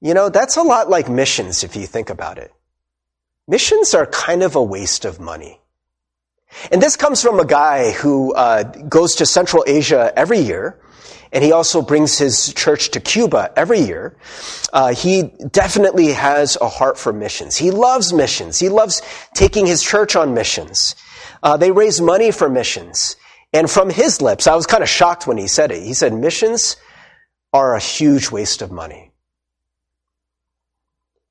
you 0.00 0.14
know, 0.14 0.28
that's 0.28 0.56
a 0.56 0.62
lot 0.62 0.88
like 0.88 1.08
missions 1.08 1.64
if 1.64 1.74
you 1.74 1.86
think 1.86 2.08
about 2.08 2.38
it. 2.38 2.52
Missions 3.48 3.94
are 3.94 4.06
kind 4.06 4.44
of 4.44 4.54
a 4.54 4.62
waste 4.62 5.04
of 5.04 5.18
money. 5.18 5.60
And 6.70 6.80
this 6.80 6.94
comes 6.96 7.20
from 7.20 7.40
a 7.40 7.44
guy 7.44 7.90
who 7.90 8.32
uh, 8.34 8.62
goes 8.62 9.16
to 9.16 9.26
Central 9.26 9.64
Asia 9.66 10.12
every 10.14 10.38
year 10.38 10.78
and 11.36 11.44
he 11.44 11.52
also 11.52 11.82
brings 11.82 12.16
his 12.16 12.54
church 12.54 12.92
to 12.92 13.00
Cuba 13.00 13.52
every 13.56 13.80
year. 13.80 14.16
Uh, 14.72 14.94
he 14.94 15.24
definitely 15.50 16.14
has 16.14 16.56
a 16.62 16.66
heart 16.66 16.96
for 16.96 17.12
missions. 17.12 17.58
He 17.58 17.70
loves 17.70 18.10
missions. 18.10 18.58
He 18.58 18.70
loves 18.70 19.02
taking 19.34 19.66
his 19.66 19.82
church 19.82 20.16
on 20.16 20.32
missions. 20.32 20.94
Uh, 21.42 21.58
they 21.58 21.72
raise 21.72 22.00
money 22.00 22.30
for 22.30 22.48
missions. 22.48 23.16
And 23.52 23.70
from 23.70 23.90
his 23.90 24.22
lips, 24.22 24.46
I 24.46 24.54
was 24.54 24.64
kind 24.64 24.82
of 24.82 24.88
shocked 24.88 25.26
when 25.26 25.36
he 25.36 25.46
said 25.46 25.72
it. 25.72 25.82
He 25.82 25.92
said, 25.92 26.14
missions 26.14 26.78
are 27.52 27.74
a 27.74 27.80
huge 27.80 28.30
waste 28.30 28.62
of 28.62 28.72
money. 28.72 29.12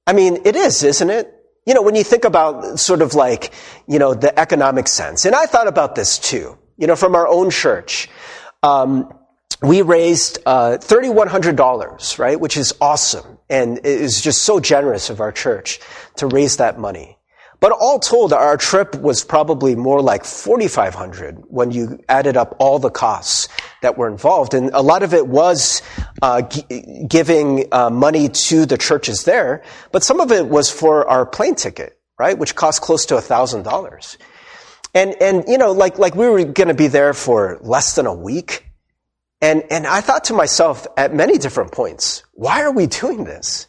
I 0.06 0.14
mean, 0.14 0.38
it 0.46 0.56
is, 0.56 0.84
isn't 0.84 1.10
it? 1.10 1.34
You 1.66 1.74
know, 1.74 1.82
when 1.82 1.96
you 1.96 2.04
think 2.04 2.26
about 2.26 2.80
sort 2.80 3.02
of 3.02 3.16
like, 3.16 3.52
you 3.88 3.98
know, 3.98 4.14
the 4.14 4.40
economic 4.40 4.88
sense, 4.88 5.26
and 5.26 5.34
I 5.34 5.48
thought 5.48 5.68
about 5.68 5.96
this 5.96 6.20
too, 6.20 6.60
you 6.78 6.86
know, 6.86 6.96
from 6.96 7.16
our 7.16 7.28
own 7.28 7.50
church. 7.50 8.08
Um, 8.62 9.12
we 9.66 9.82
raised 9.82 10.40
uh, 10.46 10.78
$3,100, 10.80 12.20
right, 12.20 12.40
which 12.40 12.56
is 12.56 12.74
awesome. 12.80 13.40
And 13.50 13.80
it 13.80 13.86
is 13.86 14.22
just 14.22 14.44
so 14.44 14.60
generous 14.60 15.10
of 15.10 15.20
our 15.20 15.32
church 15.32 15.80
to 16.18 16.28
raise 16.28 16.58
that 16.58 16.80
money. 16.80 17.18
But 17.60 17.72
all 17.72 18.00
told, 18.00 18.34
our 18.34 18.58
trip 18.58 18.96
was 18.96 19.24
probably 19.24 19.76
more 19.76 20.02
like 20.02 20.24
4,500 20.24 21.46
when 21.48 21.72
you 21.72 22.00
added 22.08 22.38
up 22.38 22.56
all 22.60 22.80
the 22.80 22.92
costs 22.92 23.48
that 23.82 23.98
were 23.98 24.08
involved. 24.08 24.54
And 24.54 24.70
a 24.74 24.82
lot 24.82 25.04
of 25.04 25.14
it 25.14 25.26
was 25.28 25.82
uh, 26.22 26.42
g- 26.44 27.06
giving 27.08 27.68
uh, 27.72 27.90
money 27.90 28.30
to 28.30 28.66
the 28.66 28.78
churches 28.78 29.24
there, 29.24 29.64
but 29.92 30.04
some 30.04 30.20
of 30.20 30.32
it 30.32 30.48
was 30.48 30.70
for 30.70 31.08
our 31.08 31.26
plane 31.26 31.56
ticket, 31.56 31.98
right, 32.20 32.38
which 32.38 32.56
cost 32.56 32.82
close 32.82 33.06
to 33.08 33.16
$1,000. 33.16 34.18
And, 34.94 35.16
and, 35.22 35.44
you 35.48 35.58
know, 35.58 35.72
like, 35.72 35.98
like 35.98 36.14
we 36.14 36.28
were 36.28 36.44
going 36.44 36.68
to 36.68 36.74
be 36.74 36.88
there 36.88 37.14
for 37.14 37.58
less 37.62 37.96
than 37.96 38.06
a 38.06 38.14
week. 38.14 38.65
And, 39.42 39.64
and 39.70 39.86
I 39.86 40.02
thought 40.02 40.26
to 40.26 40.34
myself 40.34 40.88
at 40.98 41.14
many 41.14 41.38
different 41.38 41.72
points, 41.72 42.24
why 42.34 42.62
are 42.62 42.72
we 42.72 42.88
doing 42.88 43.26
this? 43.26 43.68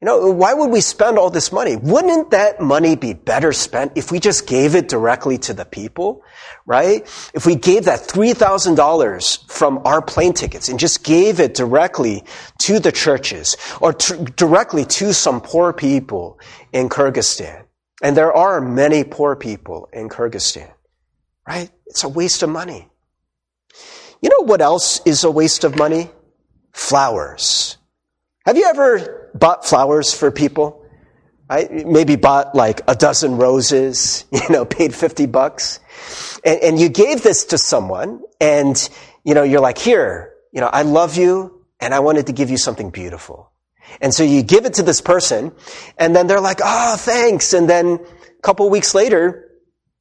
You 0.00 0.06
know, 0.06 0.30
why 0.32 0.52
would 0.52 0.70
we 0.70 0.82
spend 0.82 1.16
all 1.16 1.30
this 1.30 1.50
money? 1.50 1.76
Wouldn't 1.76 2.32
that 2.32 2.60
money 2.60 2.94
be 2.94 3.14
better 3.14 3.54
spent 3.54 3.92
if 3.94 4.12
we 4.12 4.20
just 4.20 4.46
gave 4.46 4.74
it 4.74 4.86
directly 4.86 5.38
to 5.38 5.54
the 5.54 5.64
people, 5.64 6.22
right? 6.66 7.02
If 7.32 7.46
we 7.46 7.54
gave 7.54 7.86
that 7.86 8.00
$3,000 8.00 9.50
from 9.50 9.80
our 9.86 10.02
plane 10.02 10.34
tickets 10.34 10.68
and 10.68 10.78
just 10.78 11.04
gave 11.04 11.40
it 11.40 11.54
directly 11.54 12.24
to 12.58 12.80
the 12.80 12.92
churches 12.92 13.56
or 13.80 13.92
directly 13.92 14.84
to 14.84 15.14
some 15.14 15.40
poor 15.40 15.72
people 15.72 16.38
in 16.70 16.90
Kyrgyzstan. 16.90 17.64
And 18.02 18.14
there 18.14 18.32
are 18.32 18.60
many 18.60 19.04
poor 19.04 19.36
people 19.36 19.88
in 19.90 20.10
Kyrgyzstan, 20.10 20.70
right? 21.48 21.70
It's 21.86 22.04
a 22.04 22.08
waste 22.10 22.42
of 22.42 22.50
money. 22.50 22.90
You 24.22 24.30
know 24.30 24.44
what 24.44 24.60
else 24.60 25.00
is 25.04 25.24
a 25.24 25.30
waste 25.30 25.64
of 25.64 25.76
money? 25.76 26.10
Flowers. 26.72 27.76
Have 28.46 28.56
you 28.56 28.64
ever 28.64 29.30
bought 29.34 29.64
flowers 29.64 30.12
for 30.12 30.30
people? 30.30 30.84
I 31.48 31.68
maybe 31.86 32.16
bought 32.16 32.54
like 32.54 32.80
a 32.88 32.94
dozen 32.94 33.36
roses, 33.36 34.24
you 34.32 34.48
know, 34.50 34.64
paid 34.64 34.94
50 34.94 35.26
bucks. 35.26 35.80
And, 36.44 36.60
and 36.60 36.80
you 36.80 36.88
gave 36.88 37.22
this 37.22 37.46
to 37.46 37.58
someone 37.58 38.22
and, 38.40 38.76
you 39.24 39.34
know, 39.34 39.42
you're 39.42 39.60
like, 39.60 39.78
here, 39.78 40.34
you 40.52 40.60
know, 40.60 40.70
I 40.72 40.82
love 40.82 41.16
you 41.16 41.64
and 41.80 41.94
I 41.94 42.00
wanted 42.00 42.26
to 42.26 42.32
give 42.32 42.50
you 42.50 42.56
something 42.56 42.90
beautiful. 42.90 43.50
And 44.00 44.14
so 44.14 44.22
you 44.22 44.42
give 44.42 44.64
it 44.64 44.74
to 44.74 44.82
this 44.82 45.00
person 45.00 45.52
and 45.98 46.16
then 46.16 46.26
they're 46.26 46.40
like, 46.40 46.60
oh, 46.64 46.96
thanks. 46.96 47.52
And 47.52 47.68
then 47.68 47.86
a 47.96 48.42
couple 48.42 48.68
weeks 48.70 48.94
later, 48.94 49.50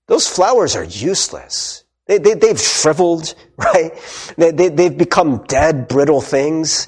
those 0.07 0.27
flowers 0.27 0.75
are 0.75 0.83
useless. 0.83 1.82
They, 2.07 2.17
they, 2.17 2.33
they've 2.33 2.59
shriveled, 2.59 3.33
right? 3.57 3.91
They, 4.37 4.51
they, 4.51 4.69
they've 4.69 4.97
become 4.97 5.43
dead, 5.47 5.87
brittle 5.87 6.21
things, 6.21 6.87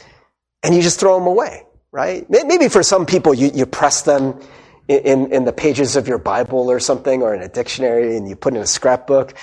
and 0.64 0.76
you 0.76 0.82
just 0.82 1.00
throw 1.00 1.18
them 1.18 1.28
away, 1.28 1.64
right? 1.92 2.26
Maybe 2.30 2.70
for 2.70 2.84
some 2.84 3.06
people, 3.06 3.34
you, 3.34 3.52
you 3.54 3.66
press 3.66 4.02
them 4.02 4.40
in, 4.88 5.32
in 5.32 5.46
the 5.46 5.54
pages 5.54 5.96
of 5.96 6.08
your 6.08 6.18
Bible 6.18 6.70
or 6.70 6.80
something, 6.80 7.22
or 7.22 7.34
in 7.34 7.42
a 7.42 7.48
dictionary, 7.50 8.18
and 8.18 8.28
you 8.28 8.36
put 8.36 8.54
in 8.54 8.62
a 8.62 8.68
scrapbook. 8.68 9.36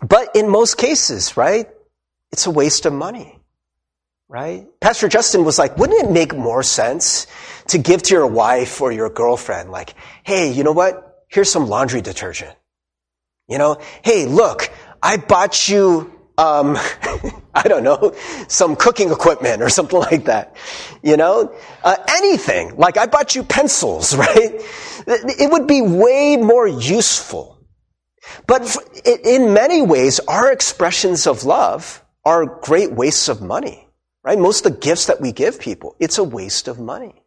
But 0.00 0.34
in 0.34 0.48
most 0.48 0.76
cases, 0.76 1.36
right, 1.36 1.68
it's 2.32 2.46
a 2.46 2.50
waste 2.50 2.86
of 2.86 2.92
money, 2.92 3.38
right? 4.28 4.66
Pastor 4.80 5.08
Justin 5.08 5.44
was 5.44 5.58
like, 5.58 5.76
wouldn't 5.76 6.04
it 6.04 6.10
make 6.10 6.34
more 6.34 6.62
sense 6.62 7.26
to 7.68 7.78
give 7.78 8.02
to 8.04 8.14
your 8.14 8.26
wife 8.26 8.80
or 8.80 8.92
your 8.92 9.10
girlfriend, 9.10 9.70
like, 9.70 9.94
hey, 10.24 10.52
you 10.52 10.64
know 10.64 10.72
what? 10.72 11.24
Here's 11.28 11.50
some 11.50 11.68
laundry 11.68 12.00
detergent. 12.00 12.57
You 13.48 13.56
know, 13.56 13.78
hey, 14.02 14.26
look, 14.26 14.70
I 15.02 15.16
bought 15.16 15.68
you, 15.68 16.12
um, 16.36 16.76
I 17.54 17.62
don't 17.64 17.82
know, 17.82 18.14
some 18.46 18.76
cooking 18.76 19.10
equipment 19.10 19.62
or 19.62 19.70
something 19.70 19.98
like 19.98 20.26
that. 20.26 20.54
You 21.02 21.16
know, 21.16 21.54
uh, 21.82 21.96
anything. 22.10 22.76
Like 22.76 22.98
I 22.98 23.06
bought 23.06 23.34
you 23.34 23.42
pencils, 23.42 24.14
right? 24.24 24.52
It 25.06 25.50
would 25.50 25.66
be 25.66 25.80
way 25.80 26.36
more 26.36 26.68
useful. 26.68 27.58
But 28.46 28.76
in 29.06 29.54
many 29.54 29.80
ways, 29.80 30.20
our 30.20 30.52
expressions 30.52 31.26
of 31.26 31.44
love 31.44 32.04
are 32.26 32.44
great 32.44 32.92
wastes 32.92 33.28
of 33.28 33.40
money, 33.40 33.88
right? 34.22 34.38
Most 34.38 34.66
of 34.66 34.72
the 34.72 34.78
gifts 34.78 35.06
that 35.06 35.22
we 35.22 35.32
give 35.32 35.58
people, 35.58 35.96
it's 35.98 36.18
a 36.18 36.24
waste 36.24 36.68
of 36.68 36.78
money. 36.78 37.24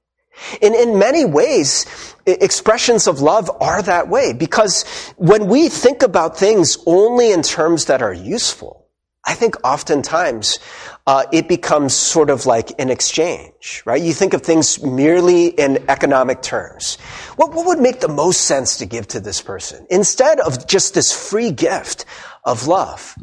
In, 0.62 0.74
in 0.74 0.98
many 0.98 1.26
ways, 1.26 1.86
expressions 2.26 3.08
of 3.08 3.22
love 3.22 3.50
are 3.62 3.82
that 3.82 4.08
way 4.08 4.34
because 4.34 4.84
when 5.18 5.48
we 5.48 5.70
think 5.70 6.04
about 6.04 6.38
things 6.38 6.78
only 6.86 7.32
in 7.32 7.42
terms 7.42 7.86
that 7.86 8.02
are 8.02 8.14
useful, 8.14 8.82
I 9.24 9.36
think 9.36 9.56
oftentimes 9.64 10.58
uh, 11.06 11.26
it 11.32 11.48
becomes 11.48 11.94
sort 11.94 12.32
of 12.32 12.48
like 12.48 12.72
an 12.80 12.90
exchange, 12.90 13.84
right? 13.86 14.02
You 14.02 14.14
think 14.14 14.34
of 14.34 14.42
things 14.42 14.82
merely 14.84 15.48
in 15.48 15.86
economic 15.90 16.42
terms. 16.42 16.96
What, 17.36 17.54
what 17.54 17.68
would 17.68 17.80
make 17.80 18.00
the 18.00 18.08
most 18.08 18.42
sense 18.42 18.78
to 18.78 18.88
give 18.88 19.08
to 19.10 19.20
this 19.20 19.42
person 19.42 19.86
instead 19.92 20.40
of 20.40 20.68
just 20.68 20.96
this 20.96 21.12
free 21.12 21.52
gift 21.52 22.06
of 22.46 22.66
love? 22.66 23.16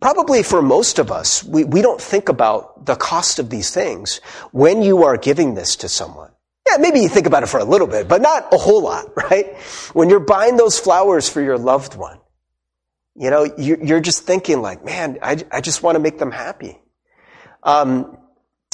Probably 0.00 0.42
for 0.42 0.62
most 0.62 0.98
of 0.98 1.12
us, 1.12 1.44
we, 1.44 1.64
we 1.64 1.82
don't 1.82 2.00
think 2.00 2.28
about 2.28 2.86
the 2.86 2.96
cost 2.96 3.38
of 3.38 3.50
these 3.50 3.72
things 3.72 4.20
when 4.50 4.80
you 4.80 5.04
are 5.04 5.18
giving 5.18 5.54
this 5.54 5.76
to 5.76 5.88
someone. 5.88 6.30
Yeah, 6.66 6.78
maybe 6.78 7.00
you 7.00 7.08
think 7.08 7.26
about 7.26 7.42
it 7.42 7.48
for 7.48 7.60
a 7.60 7.64
little 7.64 7.86
bit, 7.86 8.08
but 8.08 8.22
not 8.22 8.52
a 8.52 8.56
whole 8.56 8.82
lot, 8.82 9.14
right? 9.16 9.56
When 9.92 10.08
you're 10.08 10.20
buying 10.20 10.56
those 10.56 10.78
flowers 10.78 11.28
for 11.28 11.42
your 11.42 11.58
loved 11.58 11.96
one, 11.96 12.18
you 13.14 13.28
know, 13.28 13.44
you're 13.58 14.00
just 14.00 14.22
thinking 14.22 14.62
like, 14.62 14.84
man, 14.84 15.18
I, 15.20 15.36
I 15.50 15.60
just 15.60 15.82
want 15.82 15.96
to 15.96 15.98
make 15.98 16.18
them 16.18 16.30
happy. 16.30 16.80
Um, 17.62 18.16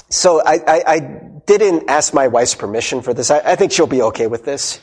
so 0.08 0.40
I, 0.40 0.60
I, 0.66 0.82
I, 0.86 1.22
didn't 1.46 1.88
ask 1.88 2.12
my 2.12 2.26
wife's 2.26 2.56
permission 2.56 3.02
for 3.02 3.14
this. 3.14 3.30
I, 3.30 3.38
I 3.38 3.56
think 3.56 3.70
she'll 3.70 3.86
be 3.86 4.02
okay 4.02 4.26
with 4.26 4.44
this. 4.44 4.80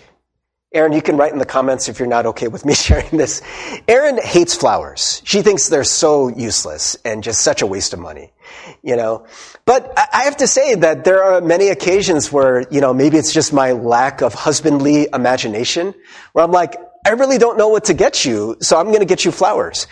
Erin, 0.74 0.92
you 0.94 1.02
can 1.04 1.18
write 1.18 1.32
in 1.32 1.38
the 1.38 1.46
comments 1.46 1.88
if 1.88 2.00
you're 2.00 2.08
not 2.08 2.26
okay 2.26 2.48
with 2.48 2.66
me 2.66 2.74
sharing 2.74 3.18
this. 3.18 3.42
Erin 3.88 4.18
hates 4.18 4.56
flowers. 4.56 5.22
She 5.24 5.42
thinks 5.42 5.70
they're 5.70 5.84
so 5.84 6.30
useless 6.30 6.98
and 7.06 7.24
just 7.24 7.42
such 7.42 7.62
a 7.62 7.68
waste 7.68 7.94
of 7.94 8.00
money, 8.00 8.34
you 8.82 8.96
know. 8.96 9.26
But 9.66 9.94
I 9.98 10.24
have 10.24 10.38
to 10.38 10.48
say 10.48 10.76
that 10.76 11.04
there 11.04 11.24
are 11.24 11.42
many 11.42 11.70
occasions 11.70 12.32
where, 12.32 12.66
you 12.72 12.82
know, 12.82 12.94
maybe 12.94 13.18
it's 13.18 13.32
just 13.32 13.54
my 13.54 13.72
lack 13.74 14.22
of 14.22 14.34
husbandly 14.34 15.08
imagination 15.14 15.94
where 16.34 16.44
I'm 16.44 16.52
like, 16.52 16.76
I 17.06 17.12
really 17.12 17.38
don't 17.38 17.58
know 17.58 17.68
what 17.68 17.86
to 17.86 17.94
get 17.94 18.24
you, 18.24 18.56
so 18.62 18.80
I'm 18.80 18.88
going 18.88 19.00
to 19.00 19.06
get 19.06 19.26
you 19.26 19.32
flowers. 19.32 19.88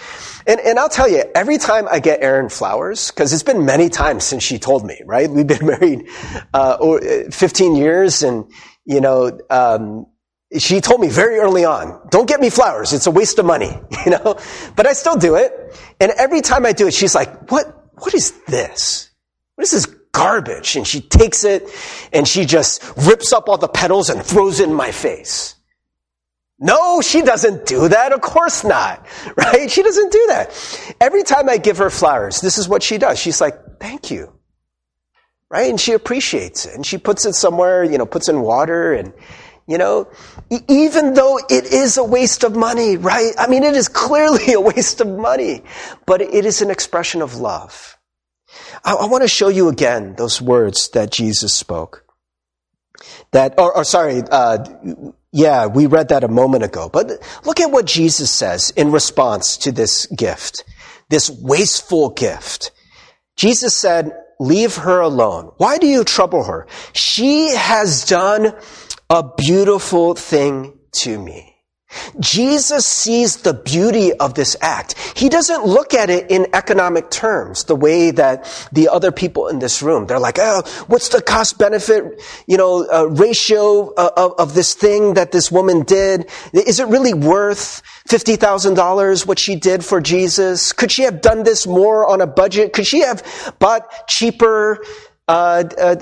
And, 0.48 0.62
and 0.62 0.80
I'll 0.80 0.90
tell 0.90 1.10
you, 1.10 1.24
every 1.36 1.58
time 1.58 1.88
I 1.92 2.00
get 2.00 2.24
Erin 2.24 2.48
flowers, 2.48 3.12
because 3.12 3.34
it's 3.34 3.44
been 3.44 3.66
many 3.66 3.90
times 3.90 4.24
since 4.24 4.44
she 4.44 4.58
told 4.60 4.86
me, 4.86 5.02
right? 5.06 5.30
We've 5.30 5.46
been 5.46 5.66
married 5.66 6.08
uh, 6.54 7.28
15 7.30 7.76
years, 7.76 8.24
and 8.24 8.50
you 8.86 9.02
know, 9.02 9.38
um, 9.50 10.08
she 10.58 10.82
told 10.82 11.00
me 11.00 11.08
very 11.08 11.38
early 11.38 11.64
on, 11.64 12.08
don't 12.10 12.28
get 12.28 12.40
me 12.42 12.50
flowers. 12.50 12.92
It's 12.92 13.08
a 13.08 13.12
waste 13.12 13.40
of 13.40 13.46
money, 13.46 13.80
you 14.06 14.12
know, 14.12 14.38
but 14.76 14.86
I 14.86 14.94
still 14.94 15.16
do 15.16 15.36
it. 15.36 15.54
And 16.00 16.12
every 16.12 16.42
time 16.42 16.66
I 16.66 16.74
do 16.74 16.88
it, 16.88 16.94
she's 16.94 17.16
like, 17.16 17.50
what, 17.52 17.90
what 17.94 18.14
is 18.14 18.32
this? 18.48 19.10
What 19.56 19.64
is 19.64 19.72
this 19.72 19.86
garbage? 20.12 20.76
And 20.76 20.86
she 20.86 21.02
takes 21.02 21.44
it 21.44 21.70
and 22.12 22.28
she 22.28 22.46
just 22.46 22.84
rips 22.98 23.32
up 23.32 23.48
all 23.48 23.58
the 23.58 23.70
petals 23.70 24.10
and 24.10 24.22
throws 24.22 24.60
it 24.60 24.68
in 24.68 24.76
my 24.76 24.92
face. 24.92 25.56
No, 26.60 27.02
she 27.02 27.22
doesn't 27.22 27.66
do 27.66 27.88
that. 27.88 28.12
Of 28.12 28.22
course 28.22 28.64
not. 28.64 29.06
Right? 29.36 29.72
She 29.72 29.82
doesn't 29.84 30.12
do 30.12 30.26
that. 30.28 30.96
Every 31.00 31.24
time 31.24 31.50
I 31.50 31.58
give 31.58 31.78
her 31.78 31.90
flowers, 31.90 32.42
this 32.42 32.58
is 32.58 32.68
what 32.68 32.84
she 32.84 32.98
does. 32.98 33.18
She's 33.18 33.40
like, 33.40 33.80
thank 33.80 34.12
you. 34.12 34.34
Right? 35.50 35.70
And 35.70 35.80
she 35.80 35.94
appreciates 35.94 36.66
it. 36.66 36.76
And 36.76 36.86
she 36.86 36.98
puts 36.98 37.26
it 37.26 37.34
somewhere, 37.34 37.84
you 37.84 37.98
know, 37.98 38.06
puts 38.06 38.30
in 38.30 38.42
water 38.42 38.94
and, 38.94 39.14
you 39.72 39.78
know, 39.78 40.10
even 40.68 41.14
though 41.14 41.40
it 41.50 41.66
is 41.66 41.98
a 41.98 42.04
waste 42.04 42.44
of 42.44 42.56
money, 42.56 42.98
right? 42.98 43.34
I 43.38 43.48
mean, 43.48 43.64
it 43.64 43.76
is 43.76 43.88
clearly 43.88 44.54
a 44.54 44.60
waste 44.60 45.00
of 45.00 45.08
money, 45.08 45.64
but 46.06 46.22
it 46.22 46.46
is 46.46 46.62
an 46.62 46.70
expression 46.70 47.22
of 47.22 47.36
love. 47.36 47.98
I, 48.84 48.94
I 48.94 49.06
want 49.08 49.24
to 49.24 49.30
show 49.30 49.48
you 49.48 49.70
again 49.70 50.16
those 50.18 50.42
words 50.42 50.90
that 50.90 51.12
Jesus 51.12 51.54
spoke. 51.54 52.06
That, 53.32 53.58
or, 53.58 53.76
or 53.78 53.84
sorry, 53.86 54.22
uh, 54.30 54.66
yeah, 55.32 55.68
we 55.68 55.86
read 55.86 56.10
that 56.10 56.26
a 56.26 56.28
moment 56.28 56.64
ago. 56.64 56.90
But 56.90 57.10
look 57.46 57.62
at 57.62 57.72
what 57.72 57.86
Jesus 57.86 58.30
says 58.30 58.72
in 58.72 58.92
response 58.92 59.56
to 59.58 59.72
this 59.72 60.06
gift, 60.08 60.66
this 61.10 61.30
wasteful 61.30 62.10
gift. 62.10 62.72
Jesus 63.38 63.76
said, 63.76 64.12
leave 64.42 64.76
her 64.76 65.00
alone. 65.00 65.52
Why 65.58 65.78
do 65.78 65.88
you 65.88 66.04
trouble 66.04 66.44
her? 66.44 66.68
She 66.94 67.56
has 67.56 68.04
done 68.06 68.54
a 69.12 69.30
beautiful 69.36 70.16
thing 70.16 70.80
to 70.94 71.20
me. 71.20 71.54
Jesus 72.22 72.86
sees 72.86 73.42
the 73.42 73.54
beauty 73.54 74.14
of 74.14 74.36
this 74.36 74.56
act. 74.62 74.96
He 75.18 75.28
doesn't 75.28 75.66
look 75.66 75.94
at 75.94 76.10
it 76.10 76.32
in 76.32 76.48
economic 76.54 77.10
terms, 77.10 77.66
the 77.66 77.76
way 77.76 78.12
that 78.12 78.70
the 78.72 78.88
other 78.88 79.12
people 79.12 79.50
in 79.50 79.60
this 79.60 79.82
room, 79.82 80.08
they're 80.08 80.18
like, 80.18 80.40
oh, 80.40 80.64
what's 80.88 81.10
the 81.10 81.22
cost 81.22 81.58
benefit, 81.58 82.24
you 82.48 82.56
know, 82.56 82.88
uh, 82.90 83.04
ratio 83.10 83.94
of, 83.96 84.34
of 84.40 84.54
this 84.54 84.74
thing 84.74 85.16
that 85.16 85.34
this 85.34 85.52
woman 85.52 85.84
did? 85.84 86.30
Is 86.54 86.80
it 86.80 86.88
really 86.88 87.14
worth 87.14 87.84
$50,000 88.08 89.26
what 89.28 89.40
she 89.40 89.58
did 89.58 89.84
for 89.84 90.00
Jesus? 90.00 90.72
Could 90.72 90.90
she 90.90 91.04
have 91.04 91.20
done 91.20 91.44
this 91.44 91.68
more 91.68 92.08
on 92.08 92.22
a 92.22 92.28
budget? 92.28 92.72
Could 92.72 92.88
she 92.88 93.02
have 93.02 93.54
bought 93.60 94.08
cheaper, 94.08 94.82
uh, 95.28 95.64
uh, 95.80 95.96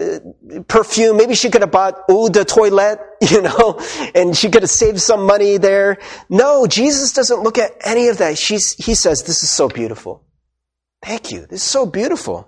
perfume. 0.68 1.18
Maybe 1.18 1.36
she 1.36 1.50
could 1.50 1.62
have 1.62 1.72
bought 1.72 1.96
eau 2.10 2.30
de 2.30 2.46
toilette, 2.46 3.00
you 3.22 3.42
know, 3.42 3.80
and 4.16 4.36
she 4.36 4.50
could 4.50 4.64
have 4.64 4.70
saved 4.70 5.00
some 5.00 5.26
money 5.26 5.58
there. 5.58 5.98
No, 6.30 6.68
Jesus 6.68 7.12
doesn't 7.14 7.42
look 7.42 7.58
at 7.58 7.72
any 7.82 8.08
of 8.08 8.18
that. 8.20 8.38
She's, 8.38 8.74
he 8.74 8.96
says, 8.96 9.24
this 9.24 9.44
is 9.44 9.50
so 9.50 9.68
beautiful. 9.68 10.24
Thank 11.02 11.32
you. 11.32 11.42
This 11.42 11.62
is 11.62 11.70
so 11.70 11.86
beautiful. 11.86 12.48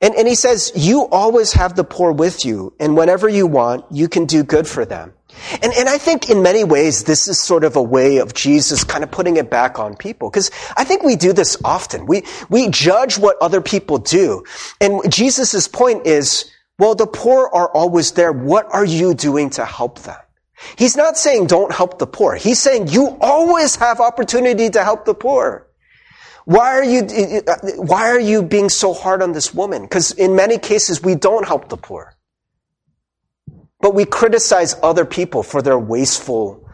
And, 0.00 0.16
and 0.16 0.26
he 0.26 0.34
says, 0.34 0.72
you 0.74 1.06
always 1.12 1.52
have 1.52 1.76
the 1.76 1.84
poor 1.84 2.12
with 2.12 2.44
you, 2.44 2.74
and 2.80 2.96
whenever 2.96 3.28
you 3.28 3.46
want, 3.46 3.84
you 3.92 4.08
can 4.08 4.26
do 4.26 4.42
good 4.42 4.66
for 4.66 4.84
them. 4.84 5.14
And, 5.62 5.72
and 5.74 5.88
I 5.88 5.98
think 5.98 6.30
in 6.30 6.42
many 6.42 6.64
ways, 6.64 7.04
this 7.04 7.28
is 7.28 7.38
sort 7.38 7.64
of 7.64 7.76
a 7.76 7.82
way 7.82 8.18
of 8.18 8.34
Jesus 8.34 8.84
kind 8.84 9.04
of 9.04 9.10
putting 9.10 9.36
it 9.36 9.50
back 9.50 9.78
on 9.78 9.96
people. 9.96 10.30
Because 10.30 10.50
I 10.76 10.84
think 10.84 11.02
we 11.02 11.16
do 11.16 11.32
this 11.32 11.56
often. 11.64 12.06
We, 12.06 12.24
we 12.48 12.68
judge 12.68 13.18
what 13.18 13.36
other 13.40 13.60
people 13.60 13.98
do. 13.98 14.44
And 14.80 15.10
Jesus' 15.12 15.68
point 15.68 16.06
is, 16.06 16.50
well, 16.78 16.94
the 16.94 17.06
poor 17.06 17.50
are 17.52 17.70
always 17.70 18.12
there. 18.12 18.32
What 18.32 18.66
are 18.72 18.84
you 18.84 19.14
doing 19.14 19.50
to 19.50 19.64
help 19.64 20.00
them? 20.00 20.16
He's 20.76 20.96
not 20.96 21.18
saying 21.18 21.48
don't 21.48 21.72
help 21.72 21.98
the 21.98 22.06
poor. 22.06 22.36
He's 22.36 22.60
saying 22.60 22.88
you 22.88 23.16
always 23.20 23.76
have 23.76 24.00
opportunity 24.00 24.70
to 24.70 24.84
help 24.84 25.04
the 25.04 25.14
poor. 25.14 25.66
Why 26.44 26.72
are 26.72 26.84
you, 26.84 27.02
why 27.76 28.10
are 28.10 28.20
you 28.20 28.42
being 28.42 28.68
so 28.68 28.94
hard 28.94 29.22
on 29.22 29.32
this 29.32 29.54
woman? 29.54 29.82
Because 29.82 30.12
in 30.12 30.34
many 30.34 30.58
cases, 30.58 31.02
we 31.02 31.14
don't 31.14 31.46
help 31.46 31.68
the 31.68 31.76
poor. 31.76 32.16
But 33.82 33.94
we 33.94 34.06
criticize 34.06 34.74
other 34.82 35.04
people 35.04 35.42
for 35.42 35.60
their 35.60 35.78
wasteful 35.78 36.66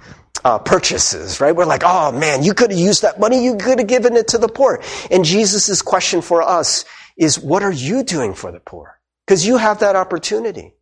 uh, 0.45 0.59
purchases, 0.59 1.41
right? 1.41 1.57
We're 1.57 1.65
like, 1.65 1.83
oh 1.85 2.13
man, 2.13 2.45
you 2.45 2.55
could 2.55 2.71
have 2.71 2.79
used 2.79 3.03
that 3.03 3.19
money, 3.19 3.43
you 3.45 3.57
could 3.57 3.81
have 3.81 3.89
given 3.89 4.15
it 4.17 4.29
to 4.29 4.39
the 4.39 4.49
poor. 4.49 4.81
And 5.11 5.25
Jesus' 5.25 5.83
question 5.83 6.23
for 6.23 6.43
us 6.43 6.85
is, 7.17 7.41
what 7.41 7.63
are 7.65 7.73
you 7.73 8.05
doing 8.05 8.35
for 8.35 8.53
the 8.53 8.61
poor? 8.61 9.01
Because 9.27 9.45
you 9.47 9.57
have 9.57 9.81
that 9.81 9.97
opportunity. 9.97 10.75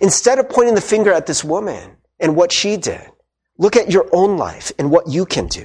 Instead 0.00 0.38
of 0.38 0.50
pointing 0.50 0.74
the 0.74 0.80
finger 0.80 1.12
at 1.12 1.26
this 1.26 1.42
woman 1.42 1.96
and 2.18 2.36
what 2.36 2.52
she 2.52 2.76
did, 2.76 3.08
look 3.56 3.76
at 3.76 3.90
your 3.90 4.08
own 4.12 4.36
life 4.36 4.72
and 4.78 4.90
what 4.90 5.08
you 5.08 5.24
can 5.24 5.46
do, 5.46 5.64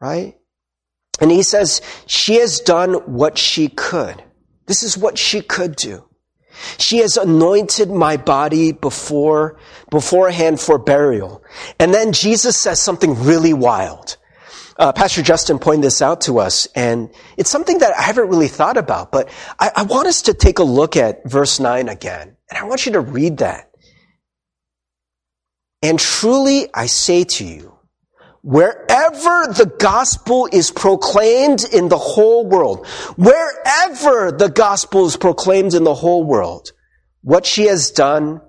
right? 0.00 0.36
And 1.20 1.30
he 1.30 1.42
says, 1.42 1.82
she 2.06 2.36
has 2.36 2.60
done 2.60 2.94
what 3.12 3.38
she 3.38 3.68
could. 3.68 4.22
This 4.66 4.82
is 4.82 4.96
what 4.96 5.18
she 5.18 5.40
could 5.40 5.74
do. 5.74 6.04
She 6.78 6.98
has 6.98 7.16
anointed 7.16 7.90
my 7.90 8.16
body 8.16 8.72
before, 8.72 9.58
beforehand 9.90 10.60
for 10.60 10.78
burial. 10.78 11.42
And 11.78 11.94
then 11.94 12.12
Jesus 12.12 12.56
says 12.56 12.80
something 12.80 13.22
really 13.24 13.52
wild. 13.52 14.16
Uh, 14.78 14.92
Pastor 14.92 15.22
Justin 15.22 15.58
pointed 15.58 15.84
this 15.84 16.00
out 16.00 16.22
to 16.22 16.38
us, 16.38 16.66
and 16.74 17.10
it's 17.36 17.50
something 17.50 17.78
that 17.80 17.94
I 17.98 18.00
haven't 18.00 18.28
really 18.28 18.48
thought 18.48 18.78
about, 18.78 19.12
but 19.12 19.28
I, 19.58 19.70
I 19.76 19.82
want 19.82 20.08
us 20.08 20.22
to 20.22 20.34
take 20.34 20.58
a 20.58 20.62
look 20.62 20.96
at 20.96 21.22
verse 21.28 21.60
9 21.60 21.90
again. 21.90 22.34
And 22.48 22.58
I 22.58 22.64
want 22.64 22.86
you 22.86 22.92
to 22.92 23.00
read 23.00 23.38
that. 23.38 23.70
And 25.82 25.98
truly 25.98 26.68
I 26.72 26.86
say 26.86 27.24
to 27.24 27.44
you, 27.44 27.79
Wherever 28.42 29.52
the 29.52 29.70
gospel 29.78 30.48
is 30.50 30.70
proclaimed 30.70 31.64
in 31.72 31.88
the 31.88 31.98
whole 31.98 32.46
world, 32.46 32.86
wherever 33.16 34.32
the 34.32 34.48
gospel 34.48 35.06
is 35.06 35.16
proclaimed 35.16 35.74
in 35.74 35.84
the 35.84 35.94
whole 35.94 36.24
world, 36.24 36.72
what 37.22 37.44
she 37.44 37.64
has 37.64 37.90
done 37.90 38.40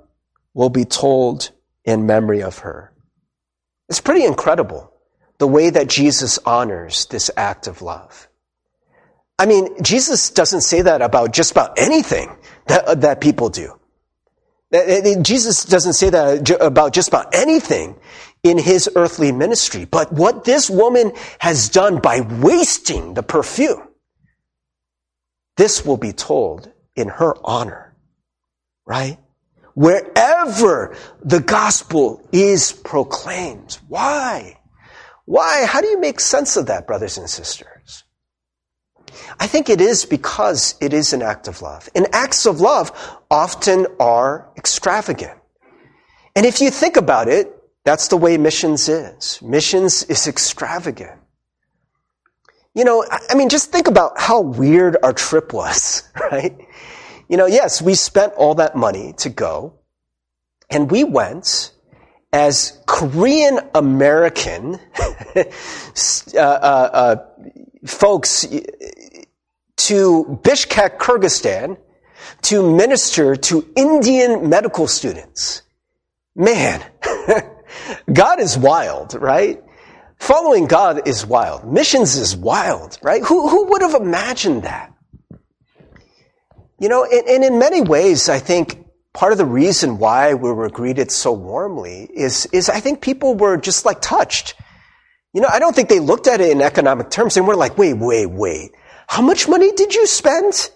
will 0.53 0.69
be 0.69 0.85
told 0.85 1.51
in 1.83 2.05
memory 2.05 2.41
of 2.41 2.59
her. 2.59 2.93
It's 3.89 3.99
pretty 3.99 4.23
incredible 4.23 4.93
the 5.39 5.47
way 5.47 5.69
that 5.69 5.89
Jesus 5.89 6.39
honors 6.45 7.07
this 7.07 7.29
act 7.35 7.67
of 7.67 7.81
love. 7.81 8.29
I 9.37 9.47
mean, 9.47 9.83
Jesus 9.83 10.29
doesn't 10.29 10.61
say 10.61 10.83
that 10.83 11.01
about 11.01 11.33
just 11.33 11.51
about 11.51 11.77
anything 11.77 12.37
that, 12.67 13.01
that 13.01 13.19
people 13.19 13.49
do. 13.49 13.77
Jesus 15.21 15.65
doesn't 15.65 15.93
say 15.93 16.11
that 16.11 16.49
about 16.61 16.93
just 16.93 17.09
about 17.09 17.33
anything 17.33 17.97
in 18.43 18.57
his 18.57 18.89
earthly 18.95 19.31
ministry. 19.31 19.85
But 19.85 20.11
what 20.11 20.43
this 20.45 20.69
woman 20.69 21.13
has 21.39 21.69
done 21.69 21.99
by 21.99 22.21
wasting 22.21 23.13
the 23.13 23.23
perfume, 23.23 23.87
this 25.57 25.85
will 25.85 25.97
be 25.97 26.13
told 26.13 26.71
in 26.95 27.07
her 27.07 27.35
honor, 27.43 27.95
right? 28.85 29.17
Wherever 29.73 30.95
the 31.23 31.39
gospel 31.39 32.27
is 32.31 32.71
proclaimed. 32.71 33.77
Why? 33.87 34.57
Why? 35.25 35.65
How 35.65 35.81
do 35.81 35.87
you 35.87 35.99
make 35.99 36.19
sense 36.19 36.57
of 36.57 36.65
that, 36.65 36.87
brothers 36.87 37.17
and 37.17 37.29
sisters? 37.29 38.03
I 39.39 39.47
think 39.47 39.69
it 39.69 39.81
is 39.81 40.05
because 40.05 40.75
it 40.81 40.93
is 40.93 41.13
an 41.13 41.21
act 41.21 41.47
of 41.47 41.61
love. 41.61 41.89
And 41.95 42.07
acts 42.13 42.45
of 42.45 42.59
love 42.59 42.91
often 43.29 43.87
are 43.99 44.49
extravagant. 44.57 45.37
And 46.35 46.45
if 46.45 46.59
you 46.59 46.69
think 46.69 46.97
about 46.97 47.27
it, 47.27 47.60
that's 47.83 48.07
the 48.09 48.17
way 48.17 48.37
missions 48.37 48.87
is. 48.87 49.41
Missions 49.41 50.03
is 50.03 50.27
extravagant. 50.27 51.19
You 52.73 52.85
know, 52.85 53.05
I 53.29 53.35
mean, 53.35 53.49
just 53.49 53.71
think 53.71 53.87
about 53.87 54.19
how 54.19 54.41
weird 54.41 54.97
our 55.03 55.13
trip 55.13 55.51
was, 55.51 56.09
right? 56.31 56.57
You 57.27 57.37
know, 57.37 57.45
yes, 57.45 57.81
we 57.81 57.95
spent 57.95 58.33
all 58.33 58.55
that 58.55 58.75
money 58.75 59.13
to 59.17 59.29
go, 59.29 59.79
and 60.69 60.89
we 60.89 61.03
went 61.03 61.71
as 62.33 62.81
Korean 62.87 63.59
American 63.75 64.79
uh, 65.35 65.43
uh, 66.35 66.39
uh, 66.39 67.15
folks 67.85 68.45
to 69.77 70.39
Bishkek, 70.43 70.97
Kyrgyzstan, 70.97 71.77
to 72.43 72.75
minister 72.75 73.35
to 73.35 73.67
Indian 73.75 74.49
medical 74.49 74.87
students. 74.87 75.63
Man, 76.35 76.83
God 78.11 78.39
is 78.39 78.57
wild, 78.57 79.13
right? 79.15 79.61
Following 80.19 80.67
God 80.67 81.07
is 81.07 81.25
wild. 81.25 81.71
Missions 81.71 82.15
is 82.15 82.35
wild, 82.35 82.97
right? 83.01 83.23
Who, 83.23 83.49
who 83.49 83.65
would 83.71 83.81
have 83.81 83.95
imagined 83.95 84.63
that? 84.63 84.93
You 86.79 86.89
know, 86.89 87.05
and, 87.05 87.27
and 87.27 87.43
in 87.43 87.59
many 87.59 87.81
ways, 87.81 88.29
I 88.29 88.39
think 88.39 88.85
part 89.13 89.31
of 89.31 89.37
the 89.37 89.45
reason 89.45 89.97
why 89.97 90.33
we 90.33 90.51
were 90.51 90.69
greeted 90.69 91.11
so 91.11 91.31
warmly 91.31 92.09
is, 92.13 92.45
is 92.47 92.69
I 92.69 92.79
think 92.79 93.01
people 93.01 93.35
were 93.35 93.57
just 93.57 93.85
like 93.85 94.01
touched. 94.01 94.55
You 95.33 95.41
know, 95.41 95.47
I 95.51 95.59
don't 95.59 95.75
think 95.75 95.89
they 95.89 95.99
looked 95.99 96.27
at 96.27 96.41
it 96.41 96.51
in 96.51 96.61
economic 96.61 97.09
terms 97.09 97.37
and 97.37 97.47
were 97.47 97.55
like, 97.55 97.77
wait, 97.77 97.93
wait, 97.93 98.27
wait. 98.27 98.71
How 99.07 99.21
much 99.21 99.47
money 99.47 99.71
did 99.71 99.93
you 99.93 100.05
spend? 100.07 100.69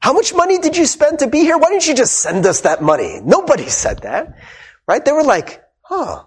How 0.00 0.12
much 0.12 0.34
money 0.34 0.58
did 0.58 0.76
you 0.76 0.86
spend 0.86 1.18
to 1.18 1.26
be 1.26 1.40
here? 1.40 1.58
Why 1.58 1.70
didn't 1.70 1.86
you 1.86 1.94
just 1.94 2.18
send 2.18 2.46
us 2.46 2.62
that 2.62 2.82
money? 2.82 3.20
Nobody 3.22 3.68
said 3.68 4.02
that, 4.02 4.38
right? 4.86 5.04
They 5.04 5.12
were 5.12 5.22
like, 5.22 5.62
huh, 5.82 6.24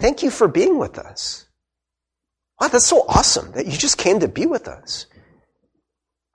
thank 0.00 0.22
you 0.22 0.30
for 0.30 0.48
being 0.48 0.78
with 0.78 0.98
us. 0.98 1.46
Wow, 2.60 2.68
that's 2.68 2.86
so 2.86 3.04
awesome 3.08 3.52
that 3.52 3.66
you 3.66 3.76
just 3.76 3.96
came 3.96 4.20
to 4.20 4.28
be 4.28 4.46
with 4.46 4.68
us. 4.68 5.06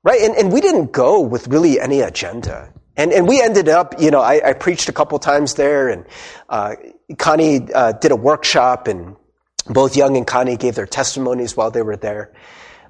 Right? 0.03 0.21
And, 0.21 0.35
and 0.35 0.51
we 0.51 0.61
didn't 0.61 0.91
go 0.91 1.21
with 1.21 1.47
really 1.47 1.79
any 1.79 2.01
agenda. 2.01 2.71
And, 2.95 3.11
and 3.11 3.27
we 3.27 3.41
ended 3.41 3.67
up, 3.67 3.99
you 3.99 4.11
know, 4.11 4.21
I, 4.21 4.49
I 4.49 4.53
preached 4.53 4.87
a 4.87 4.93
couple 4.93 5.19
times 5.19 5.55
there 5.55 5.89
and, 5.89 6.05
uh, 6.47 6.75
Connie, 7.17 7.67
uh, 7.73 7.91
did 7.93 8.11
a 8.11 8.15
workshop 8.15 8.87
and 8.87 9.15
both 9.67 9.95
Young 9.95 10.15
and 10.15 10.25
Connie 10.25 10.57
gave 10.57 10.75
their 10.75 10.85
testimonies 10.85 11.57
while 11.57 11.71
they 11.71 11.81
were 11.81 11.97
there. 11.97 12.33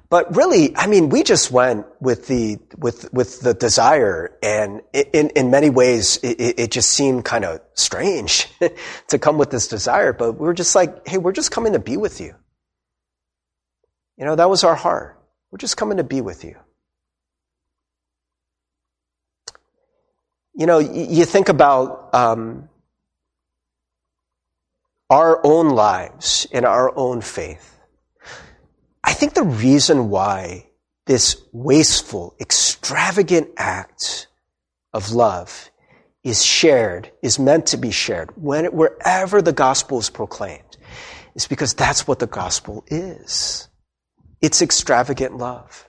But 0.08 0.36
really, 0.36 0.76
I 0.76 0.86
mean, 0.86 1.08
we 1.08 1.22
just 1.24 1.50
went 1.50 1.86
with 2.00 2.28
the, 2.28 2.58
with, 2.76 3.12
with 3.12 3.40
the 3.40 3.54
desire 3.54 4.36
and 4.42 4.82
in, 4.92 5.30
in 5.30 5.50
many 5.50 5.68
ways, 5.68 6.18
it, 6.22 6.58
it 6.58 6.70
just 6.70 6.90
seemed 6.90 7.24
kind 7.24 7.44
of 7.44 7.60
strange 7.74 8.46
to 9.08 9.18
come 9.18 9.36
with 9.36 9.50
this 9.50 9.66
desire, 9.66 10.12
but 10.12 10.34
we 10.34 10.46
were 10.46 10.54
just 10.54 10.74
like, 10.74 11.08
hey, 11.08 11.18
we're 11.18 11.32
just 11.32 11.50
coming 11.50 11.72
to 11.72 11.80
be 11.80 11.96
with 11.96 12.20
you. 12.20 12.34
You 14.16 14.24
know, 14.24 14.36
that 14.36 14.48
was 14.48 14.64
our 14.64 14.76
heart. 14.76 15.20
We're 15.50 15.58
just 15.58 15.76
coming 15.76 15.98
to 15.98 16.04
be 16.04 16.20
with 16.20 16.44
you. 16.44 16.56
You 20.54 20.66
know, 20.66 20.78
you 20.78 21.24
think 21.26 21.48
about 21.50 22.14
um, 22.14 22.68
our 25.10 25.40
own 25.44 25.68
lives 25.68 26.46
and 26.50 26.64
our 26.64 26.96
own 26.96 27.20
faith. 27.20 27.75
I 29.06 29.14
think 29.14 29.34
the 29.34 29.44
reason 29.44 30.10
why 30.10 30.66
this 31.06 31.40
wasteful, 31.52 32.34
extravagant 32.40 33.48
act 33.56 34.26
of 34.92 35.12
love 35.12 35.70
is 36.24 36.44
shared, 36.44 37.12
is 37.22 37.38
meant 37.38 37.66
to 37.66 37.76
be 37.76 37.92
shared, 37.92 38.30
when, 38.34 38.66
wherever 38.66 39.40
the 39.40 39.52
gospel 39.52 40.00
is 40.00 40.10
proclaimed, 40.10 40.76
is 41.36 41.46
because 41.46 41.72
that's 41.72 42.08
what 42.08 42.18
the 42.18 42.26
gospel 42.26 42.84
is. 42.88 43.68
It's 44.40 44.60
extravagant 44.60 45.36
love. 45.36 45.88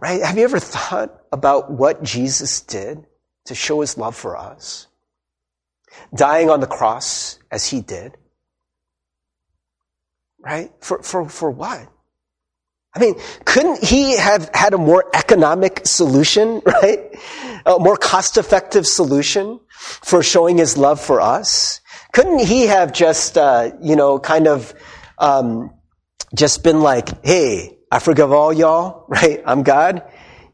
Right? 0.00 0.22
Have 0.22 0.36
you 0.36 0.44
ever 0.44 0.58
thought 0.58 1.22
about 1.32 1.70
what 1.70 2.02
Jesus 2.02 2.60
did 2.60 3.06
to 3.46 3.54
show 3.54 3.80
his 3.80 3.96
love 3.96 4.16
for 4.16 4.36
us? 4.36 4.88
Dying 6.14 6.50
on 6.50 6.60
the 6.60 6.66
cross 6.66 7.38
as 7.50 7.68
he 7.68 7.80
did. 7.80 8.16
Right? 10.42 10.70
For, 10.80 11.02
for, 11.02 11.28
for 11.28 11.50
what? 11.50 11.88
I 12.94 12.98
mean, 12.98 13.14
couldn't 13.46 13.82
he 13.82 14.16
have 14.16 14.50
had 14.52 14.74
a 14.74 14.78
more 14.78 15.04
economic 15.14 15.86
solution, 15.86 16.60
right? 16.66 17.00
A 17.64 17.78
more 17.78 17.96
cost 17.96 18.36
effective 18.36 18.86
solution 18.86 19.60
for 19.70 20.22
showing 20.22 20.58
his 20.58 20.76
love 20.76 21.00
for 21.00 21.20
us? 21.20 21.80
Couldn't 22.12 22.40
he 22.40 22.66
have 22.66 22.92
just, 22.92 23.38
uh, 23.38 23.70
you 23.80 23.96
know, 23.96 24.18
kind 24.18 24.46
of, 24.46 24.74
um, 25.18 25.70
just 26.34 26.62
been 26.62 26.80
like, 26.80 27.24
hey, 27.24 27.78
I 27.90 27.98
forgive 27.98 28.32
all 28.32 28.52
y'all, 28.52 29.06
right? 29.08 29.42
I'm 29.46 29.62
God. 29.62 30.02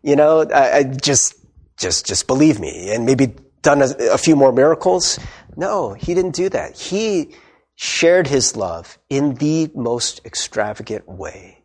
You 0.02 0.14
know, 0.14 0.42
I, 0.42 0.78
I 0.78 0.82
just, 0.84 1.34
just, 1.76 2.06
just 2.06 2.26
believe 2.28 2.60
me 2.60 2.92
and 2.92 3.04
maybe 3.04 3.34
done 3.62 3.82
a, 3.82 3.88
a 4.12 4.18
few 4.18 4.36
more 4.36 4.52
miracles. 4.52 5.18
No, 5.56 5.92
he 5.94 6.14
didn't 6.14 6.36
do 6.36 6.48
that. 6.50 6.76
He 6.76 7.34
shared 7.80 8.26
his 8.26 8.56
love 8.56 8.98
in 9.08 9.34
the 9.34 9.70
most 9.72 10.20
extravagant 10.24 11.08
way. 11.08 11.62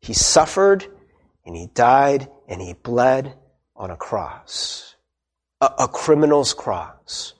He 0.00 0.12
suffered 0.12 0.88
and 1.46 1.54
he 1.54 1.68
died 1.68 2.28
and 2.48 2.60
he 2.60 2.72
bled 2.72 3.32
on 3.76 3.92
a 3.92 3.96
cross, 3.96 4.96
a, 5.60 5.70
a 5.78 5.88
criminal's 5.88 6.52
cross 6.52 7.34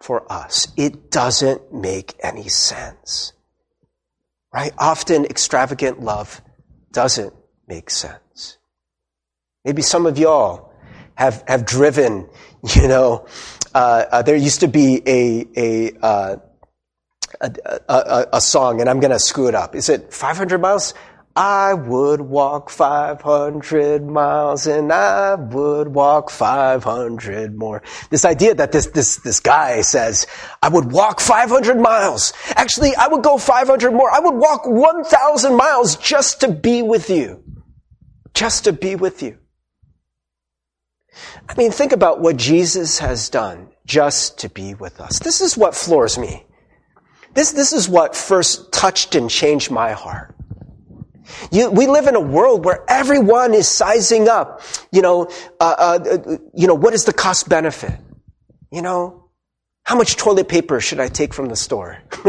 for 0.00 0.30
us. 0.32 0.68
It 0.76 1.10
doesn't 1.10 1.74
make 1.74 2.14
any 2.22 2.48
sense. 2.48 3.32
Right? 4.54 4.72
Often 4.78 5.24
extravagant 5.24 6.00
love 6.00 6.40
doesn't 6.92 7.34
make 7.66 7.90
sense. 7.90 8.58
Maybe 9.64 9.82
some 9.82 10.06
of 10.06 10.18
y'all 10.18 10.72
have, 11.16 11.42
have 11.48 11.66
driven, 11.66 12.28
you 12.76 12.86
know, 12.86 13.26
uh, 13.74 14.04
uh, 14.12 14.22
there 14.22 14.36
used 14.36 14.60
to 14.60 14.68
be 14.68 15.02
a, 15.04 15.48
a, 15.56 15.92
uh, 16.00 16.36
a, 17.42 17.80
a, 17.88 18.26
a, 18.34 18.40
song, 18.40 18.80
and 18.80 18.88
I'm 18.88 19.00
going 19.00 19.10
to 19.10 19.18
screw 19.18 19.48
it 19.48 19.54
up. 19.54 19.74
Is 19.74 19.88
it 19.88 20.12
500 20.12 20.60
miles? 20.60 20.94
I 21.34 21.72
would 21.72 22.20
walk 22.20 22.68
500 22.68 24.06
miles 24.06 24.66
and 24.66 24.92
I 24.92 25.34
would 25.34 25.88
walk 25.88 26.28
500 26.28 27.56
more. 27.56 27.82
This 28.10 28.26
idea 28.26 28.54
that 28.54 28.72
this, 28.72 28.88
this, 28.88 29.16
this 29.16 29.40
guy 29.40 29.80
says, 29.80 30.26
I 30.62 30.68
would 30.68 30.92
walk 30.92 31.20
500 31.20 31.78
miles. 31.78 32.34
Actually, 32.54 32.94
I 32.96 33.08
would 33.08 33.22
go 33.22 33.38
500 33.38 33.92
more. 33.92 34.10
I 34.10 34.20
would 34.20 34.34
walk 34.34 34.66
1,000 34.66 35.56
miles 35.56 35.96
just 35.96 36.42
to 36.42 36.48
be 36.48 36.82
with 36.82 37.08
you. 37.08 37.42
Just 38.34 38.64
to 38.64 38.72
be 38.72 38.94
with 38.94 39.22
you. 39.22 39.38
I 41.48 41.54
mean, 41.56 41.70
think 41.70 41.92
about 41.92 42.20
what 42.20 42.36
Jesus 42.36 42.98
has 42.98 43.30
done 43.30 43.68
just 43.86 44.38
to 44.40 44.50
be 44.50 44.74
with 44.74 45.00
us. 45.00 45.18
This 45.18 45.40
is 45.40 45.56
what 45.56 45.74
floors 45.74 46.18
me. 46.18 46.44
This, 47.34 47.52
this 47.52 47.72
is 47.72 47.88
what 47.88 48.14
first 48.14 48.72
touched 48.72 49.14
and 49.14 49.30
changed 49.30 49.70
my 49.70 49.92
heart. 49.92 50.34
You, 51.50 51.70
we 51.70 51.86
live 51.86 52.06
in 52.06 52.14
a 52.14 52.20
world 52.20 52.64
where 52.64 52.84
everyone 52.88 53.54
is 53.54 53.68
sizing 53.68 54.28
up, 54.28 54.60
you 54.90 55.02
know, 55.02 55.30
uh, 55.60 55.74
uh, 55.78 56.36
you 56.54 56.66
know, 56.66 56.74
what 56.74 56.94
is 56.94 57.04
the 57.04 57.12
cost 57.12 57.48
benefit? 57.48 57.98
You 58.70 58.82
know, 58.82 59.30
how 59.84 59.96
much 59.96 60.16
toilet 60.16 60.48
paper 60.48 60.80
should 60.80 61.00
I 61.00 61.08
take 61.08 61.34
from 61.34 61.48
the 61.48 61.56
store? 61.56 61.98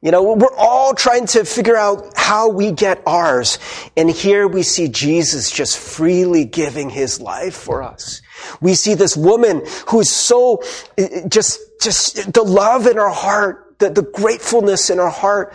you 0.00 0.10
know, 0.10 0.34
we're 0.34 0.56
all 0.56 0.94
trying 0.94 1.26
to 1.26 1.44
figure 1.44 1.76
out 1.76 2.12
how 2.16 2.48
we 2.48 2.72
get 2.72 3.02
ours. 3.06 3.58
And 3.96 4.08
here 4.08 4.46
we 4.46 4.62
see 4.62 4.88
Jesus 4.88 5.50
just 5.50 5.78
freely 5.78 6.44
giving 6.44 6.90
his 6.90 7.20
life 7.20 7.54
for 7.54 7.82
us. 7.82 8.22
We 8.60 8.74
see 8.74 8.94
this 8.94 9.16
woman 9.16 9.62
who 9.88 10.00
is 10.00 10.10
so, 10.10 10.62
just, 11.28 11.60
just 11.80 12.32
the 12.32 12.42
love 12.42 12.86
in 12.86 12.96
her 12.96 13.10
heart 13.10 13.66
the, 13.78 13.90
the 13.90 14.02
gratefulness 14.02 14.90
in 14.90 14.98
our 14.98 15.10
heart 15.10 15.52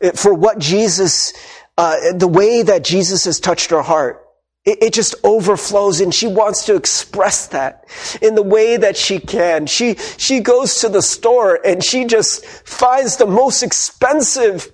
eh, 0.00 0.12
for 0.12 0.32
what 0.32 0.58
Jesus, 0.58 1.32
uh, 1.76 2.12
the 2.14 2.28
way 2.28 2.62
that 2.62 2.84
Jesus 2.84 3.24
has 3.24 3.40
touched 3.40 3.72
our 3.72 3.82
heart. 3.82 4.23
It, 4.64 4.94
just 4.94 5.14
overflows 5.24 6.00
and 6.00 6.14
she 6.14 6.26
wants 6.26 6.64
to 6.66 6.74
express 6.74 7.48
that 7.48 7.84
in 8.22 8.34
the 8.34 8.42
way 8.42 8.78
that 8.78 8.96
she 8.96 9.18
can. 9.18 9.66
She, 9.66 9.96
she 10.16 10.40
goes 10.40 10.76
to 10.76 10.88
the 10.88 11.02
store 11.02 11.60
and 11.62 11.84
she 11.84 12.06
just 12.06 12.46
finds 12.46 13.18
the 13.18 13.26
most 13.26 13.62
expensive 13.62 14.72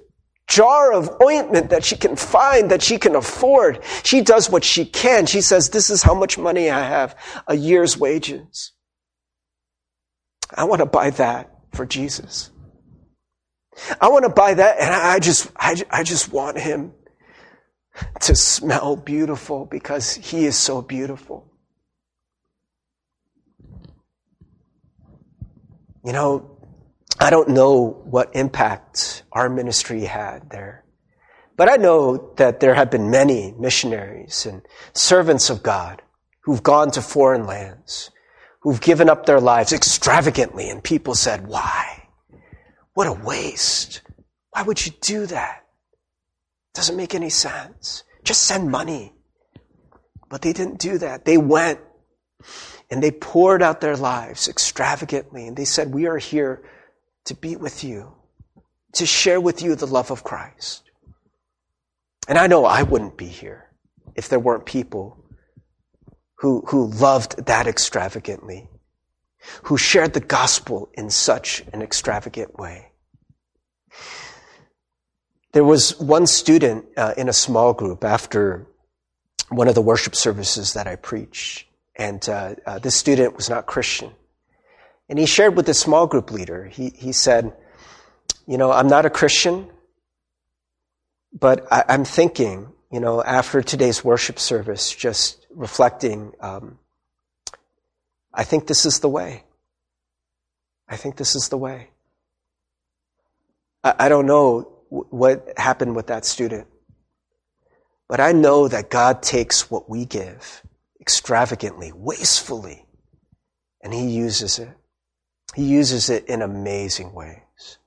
jar 0.49 0.93
of 0.93 1.21
ointment 1.21 1.71
that 1.71 1.85
she 1.85 1.97
can 1.97 2.15
find, 2.15 2.71
that 2.71 2.83
she 2.83 2.99
can 2.99 3.17
afford. 3.17 3.83
She 4.05 4.21
does 4.21 4.49
what 4.49 4.63
she 4.63 4.85
can. 4.85 5.27
She 5.27 5.41
says, 5.41 5.71
this 5.71 5.91
is 5.91 6.05
how 6.05 6.15
much 6.15 6.39
money 6.39 6.71
I 6.71 6.85
have, 6.85 7.17
a 7.49 7.57
year's 7.57 7.99
wages. 7.99 8.73
I 10.55 10.65
want 10.65 10.81
to 10.81 10.87
buy 10.87 11.11
that 11.11 11.51
for 11.73 11.85
Jesus. 11.85 12.51
I 14.01 14.09
want 14.09 14.25
to 14.25 14.31
buy 14.31 14.55
that 14.55 14.79
and 14.79 14.95
I 14.95 15.19
just, 15.19 15.51
I, 15.57 15.83
I 15.91 16.05
just 16.05 16.33
want 16.33 16.59
him 16.59 16.93
to 18.21 18.35
smell 18.35 18.97
beautiful 18.97 19.67
because 19.67 20.15
he 20.15 20.47
is 20.47 20.57
so 20.57 20.83
beautiful. 20.83 21.51
You 26.05 26.13
know, 26.13 26.59
I 27.19 27.31
don't 27.31 27.51
know 27.51 28.01
what 28.05 28.35
impact 28.35 29.25
our 29.33 29.49
ministry 29.49 30.05
had 30.05 30.51
there. 30.51 30.85
But 31.57 31.71
I 31.71 31.77
know 31.77 32.33
that 32.37 32.61
there 32.61 32.75
have 32.75 32.91
been 32.91 33.11
many 33.11 33.55
missionaries 33.59 34.47
and 34.47 34.63
servants 34.95 35.51
of 35.51 35.63
God 35.63 36.01
who've 36.45 36.63
gone 36.63 36.91
to 36.93 37.03
foreign 37.03 37.45
lands, 37.45 38.11
who've 38.63 38.81
given 38.81 39.11
up 39.11 39.27
their 39.27 39.41
lives 39.41 39.75
extravagantly, 39.75 40.71
and 40.71 40.83
people 40.83 41.15
said, 41.15 41.47
why? 41.47 42.09
What 42.95 43.07
a 43.07 43.13
waste. 43.13 44.01
Why 44.53 44.63
would 44.63 44.85
you 44.85 44.93
do 45.03 45.27
that? 45.27 45.67
Doesn't 46.75 46.97
make 46.97 47.15
any 47.15 47.31
sense. 47.31 48.05
Just 48.25 48.43
send 48.43 48.71
money. 48.71 49.13
But 50.29 50.43
they 50.43 50.53
didn't 50.53 50.79
do 50.79 50.99
that. 50.99 51.25
They 51.25 51.37
went 51.37 51.81
and 52.91 53.03
they 53.03 53.11
poured 53.11 53.63
out 53.63 53.81
their 53.81 53.97
lives 53.97 54.49
extravagantly 54.49 55.47
and 55.47 55.57
they 55.57 55.65
said, 55.65 55.93
we 55.93 56.07
are 56.07 56.19
here 56.19 56.63
to 57.25 57.35
be 57.35 57.57
with 57.57 57.83
you, 57.85 58.15
to 58.95 59.07
share 59.07 59.41
with 59.41 59.63
you 59.63 59.75
the 59.75 59.87
love 59.87 60.11
of 60.11 60.25
Christ. 60.25 60.91
And 62.29 62.39
I 62.39 62.47
know 62.47 62.65
I 62.65 62.83
wouldn't 62.83 63.17
be 63.17 63.27
here 63.27 63.71
if 64.15 64.29
there 64.29 64.39
weren't 64.39 64.67
people 64.67 65.25
who, 66.37 66.63
who 66.69 66.87
loved 66.87 67.47
that 67.47 67.67
extravagantly 67.67 68.69
who 69.65 69.77
shared 69.77 70.13
the 70.13 70.21
gospel 70.21 70.91
in 70.95 71.11
such 71.11 71.65
an 71.73 71.83
extravagant 71.83 72.59
way. 72.59 72.93
There 75.53 75.65
was 75.65 75.99
one 75.99 76.27
student 76.27 76.87
uh, 76.97 77.15
in 77.17 77.29
a 77.29 77.33
small 77.33 77.73
group 77.73 78.05
after 78.05 78.67
one 79.49 79.67
of 79.67 79.75
the 79.75 79.83
worship 79.83 80.15
services 80.15 80.75
that 80.75 80.87
I 80.87 80.95
preach, 80.95 81.67
and 81.97 82.27
uh, 82.29 82.55
uh, 82.65 82.79
this 82.79 82.95
student 82.95 83.37
was 83.37 83.51
not 83.51 83.67
Christian. 83.67 84.13
And 85.09 85.19
he 85.19 85.27
shared 85.27 85.57
with 85.57 85.67
the 85.67 85.75
small 85.75 86.07
group 86.07 86.31
leader, 86.31 86.67
he, 86.67 86.91
he 86.91 87.13
said, 87.13 87.53
You 88.47 88.59
know, 88.59 88.71
I'm 88.71 88.87
not 88.87 89.07
a 89.07 89.11
Christian, 89.11 89.69
but 91.33 91.67
I, 91.73 91.85
am 91.89 92.05
thinking, 92.05 92.69
you 92.93 93.01
know, 93.01 93.21
after 93.21 93.61
today's 93.61 94.05
worship 94.05 94.39
service, 94.39 94.95
just 94.95 95.47
reflecting, 95.51 96.33
um, 96.41 96.79
I 98.33 98.45
think 98.45 98.69
this 98.69 98.87
is 98.87 99.01
the 99.01 99.09
way. 99.09 99.43
I 100.89 100.97
think 100.97 101.17
this 101.17 101.35
is 101.35 101.49
the 101.49 101.59
way. 101.59 101.91
I, 103.83 103.95
I 103.99 104.09
don't 104.09 104.27
know 104.27 104.80
what 104.91 105.53
happened 105.57 105.97
with 105.97 106.09
that 106.09 106.25
student, 106.25 106.67
but 108.09 108.21
I 108.21 108.33
know 108.33 108.69
that 108.69 108.91
God 108.91 109.23
takes 109.23 109.71
what 109.71 109.89
we 109.89 110.05
give 110.05 110.63
extravagantly, 111.01 111.93
wastefully, 111.95 112.87
and 113.83 113.95
He 113.95 114.09
uses 114.09 114.59
it. 114.59 114.77
He 115.55 115.65
uses 115.65 116.11
it 116.11 116.27
in 116.27 116.43
amazing 116.43 117.15
ways. 117.15 117.79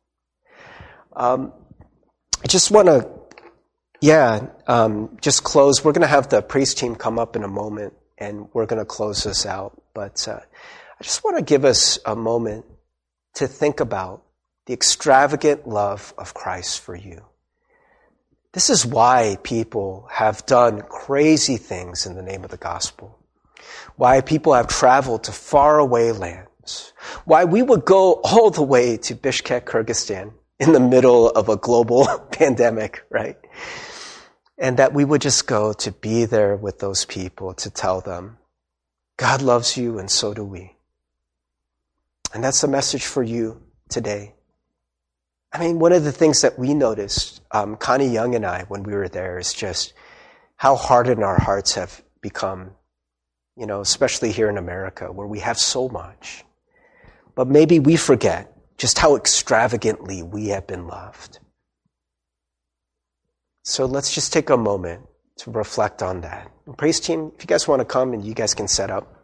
Um, 1.16 1.54
I 2.44 2.48
just 2.48 2.72
want 2.72 2.88
to, 2.88 3.10
yeah, 4.02 4.48
um, 4.68 5.18
just 5.22 5.44
close. 5.44 5.84
We're 5.84 5.94
going 5.94 6.02
to 6.02 6.08
have 6.08 6.30
the 6.30 6.42
praise 6.42 6.74
team 6.74 6.96
come 6.96 7.20
up 7.20 7.36
in 7.36 7.44
a 7.44 7.48
moment, 7.48 7.94
and 8.18 8.48
we're 8.54 8.66
going 8.66 8.80
to 8.80 8.86
close 8.86 9.24
this 9.24 9.46
out. 9.46 9.82
But 9.94 10.28
uh, 10.28 10.40
I 10.40 11.04
just 11.04 11.24
want 11.24 11.38
to 11.38 11.44
give 11.44 11.66
us 11.66 12.00
a 12.06 12.16
moment 12.16 12.66
to 13.36 13.48
think 13.48 13.80
about 13.80 14.24
the 14.66 14.74
extravagant 14.74 15.68
love 15.68 16.14
of 16.18 16.34
Christ 16.34 16.80
for 16.80 16.96
you. 16.96 17.26
This 18.54 18.70
is 18.70 18.86
why 18.86 19.38
people 19.44 20.08
have 20.12 20.46
done 20.46 20.82
crazy 20.82 21.58
things 21.58 22.06
in 22.06 22.16
the 22.16 22.22
name 22.22 22.44
of 22.44 22.52
the 22.52 22.58
gospel. 22.58 23.18
Why 23.96 24.22
people 24.22 24.54
have 24.54 24.68
traveled 24.68 25.26
to 25.26 25.32
faraway 25.32 26.12
lands 26.12 26.48
why 27.26 27.46
we 27.46 27.62
would 27.62 27.86
go 27.86 28.14
all 28.24 28.50
the 28.50 28.64
way 28.64 28.98
to 28.98 29.16
Bishkek, 29.16 29.66
Kyrgyzstan 29.66 30.34
in 30.60 30.74
the 30.74 30.80
middle 30.80 31.30
of 31.30 31.50
a 31.50 31.58
global 31.58 32.08
pandemic, 32.32 33.04
right? 33.10 33.38
And 34.58 34.78
that 34.78 34.94
we 34.94 35.04
would 35.04 35.22
just 35.22 35.48
go 35.48 35.74
to 35.74 35.92
be 35.92 36.26
there 36.26 36.56
with 36.56 36.80
those 36.80 37.06
people 37.06 37.54
to 37.56 37.70
tell 37.70 38.02
them, 38.02 38.38
God 39.18 39.42
loves 39.42 39.78
you 39.78 40.00
and 40.00 40.10
so 40.10 40.34
do 40.34 40.44
we. 40.44 40.76
And 42.34 42.44
that's 42.44 42.62
the 42.62 42.68
message 42.68 43.06
for 43.06 43.22
you 43.22 43.62
today. 43.90 44.34
I 45.54 45.60
mean, 45.60 45.78
one 45.78 45.94
of 45.94 46.04
the 46.04 46.12
things 46.12 46.42
that 46.42 46.58
we 46.58 46.74
noticed, 46.74 47.42
um, 47.52 47.76
Connie 47.76 48.08
Young 48.08 48.34
and 48.34 48.44
I, 48.44 48.64
when 48.64 48.82
we 48.82 48.94
were 48.94 49.08
there, 49.08 49.38
is 49.38 49.54
just 49.54 49.94
how 50.56 50.76
hardened 50.76 51.24
our 51.24 51.40
hearts 51.40 51.76
have 51.76 52.04
become, 52.22 52.72
you 53.56 53.68
know, 53.68 53.80
especially 53.80 54.32
here 54.32 54.50
in 54.50 54.58
America, 54.58 55.12
where 55.12 55.28
we 55.28 55.40
have 55.40 55.60
so 55.60 55.88
much. 55.90 56.44
But 57.36 57.48
maybe 57.48 57.80
we 57.80 57.98
forget 57.98 58.52
just 58.78 58.98
how 58.98 59.16
extravagantly 59.16 60.24
we 60.24 60.48
have 60.48 60.66
been 60.66 60.88
loved. 60.88 61.38
So 63.64 63.86
let's 63.86 64.14
just 64.14 64.34
take 64.34 64.50
a 64.50 64.58
moment 64.58 65.04
to 65.38 65.52
reflect 65.52 66.02
on 66.02 66.22
that. 66.22 66.52
praise 66.78 67.00
team, 67.00 67.32
if 67.36 67.44
you 67.44 67.48
guys 67.48 67.68
want 67.68 67.80
to 67.80 67.86
come 67.86 68.14
and 68.14 68.26
you 68.26 68.34
guys 68.34 68.56
can 68.56 68.68
set 68.68 68.90
up. 68.90 69.23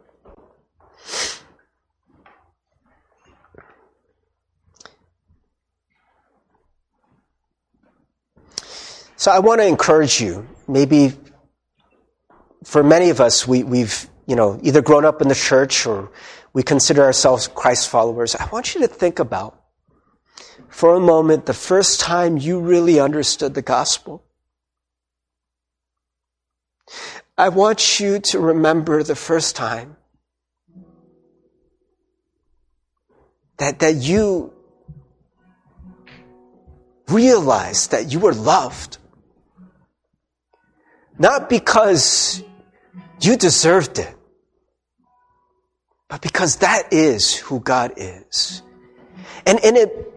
So 9.20 9.30
I 9.30 9.40
want 9.40 9.60
to 9.60 9.66
encourage 9.66 10.18
you. 10.18 10.48
Maybe 10.66 11.12
for 12.64 12.82
many 12.82 13.10
of 13.10 13.20
us, 13.20 13.46
we, 13.46 13.62
we've 13.62 14.08
you 14.26 14.34
know 14.34 14.58
either 14.62 14.80
grown 14.80 15.04
up 15.04 15.20
in 15.20 15.28
the 15.28 15.34
church 15.34 15.84
or 15.84 16.10
we 16.54 16.62
consider 16.62 17.02
ourselves 17.02 17.46
Christ 17.46 17.90
followers, 17.90 18.34
I 18.34 18.48
want 18.50 18.74
you 18.74 18.80
to 18.80 18.88
think 18.88 19.18
about 19.18 19.60
for 20.70 20.94
a 20.94 21.00
moment 21.00 21.44
the 21.44 21.52
first 21.52 22.00
time 22.00 22.38
you 22.38 22.60
really 22.60 22.98
understood 22.98 23.52
the 23.52 23.60
gospel. 23.60 24.24
I 27.36 27.50
want 27.50 28.00
you 28.00 28.20
to 28.20 28.40
remember 28.40 29.02
the 29.02 29.16
first 29.16 29.54
time 29.54 29.98
that, 33.58 33.80
that 33.80 33.96
you 33.96 34.54
realized 37.06 37.90
that 37.90 38.10
you 38.10 38.18
were 38.18 38.32
loved. 38.32 38.96
Not 41.20 41.50
because 41.50 42.42
you 43.20 43.36
deserved 43.36 43.98
it, 43.98 44.16
but 46.08 46.22
because 46.22 46.56
that 46.56 46.94
is 46.94 47.36
who 47.36 47.60
God 47.60 47.92
is. 47.98 48.62
And, 49.44 49.62
and 49.62 49.76
it, 49.76 50.14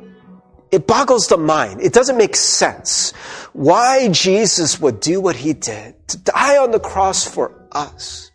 it 0.71 0.87
boggles 0.87 1.27
the 1.27 1.35
mind. 1.37 1.81
It 1.81 1.91
doesn't 1.91 2.17
make 2.17 2.37
sense 2.37 3.11
why 3.51 4.07
Jesus 4.07 4.79
would 4.79 5.01
do 5.01 5.19
what 5.19 5.35
he 5.35 5.51
did, 5.51 6.07
to 6.07 6.17
die 6.17 6.57
on 6.57 6.71
the 6.71 6.79
cross 6.79 7.27
for 7.27 7.67
us. 7.73 8.31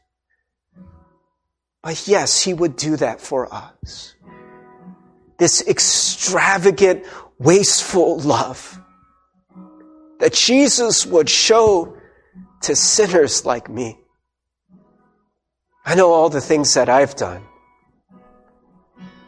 But 1.83 2.07
yes, 2.07 2.43
he 2.43 2.53
would 2.53 2.77
do 2.77 2.97
that 2.97 3.23
for 3.23 3.53
us. 3.53 4.15
This 5.39 5.67
extravagant, 5.67 7.07
wasteful 7.39 8.19
love 8.21 8.79
that 10.19 10.35
Jesus 10.35 11.07
would 11.07 11.31
show 11.31 11.98
to 12.63 12.77
sinners 12.77 13.45
like 13.45 13.69
me. 13.69 13.99
I 15.85 15.95
know 15.95 16.13
all 16.13 16.29
the 16.29 16.41
things 16.41 16.75
that 16.75 16.89
I've 16.89 17.17
done 17.17 17.43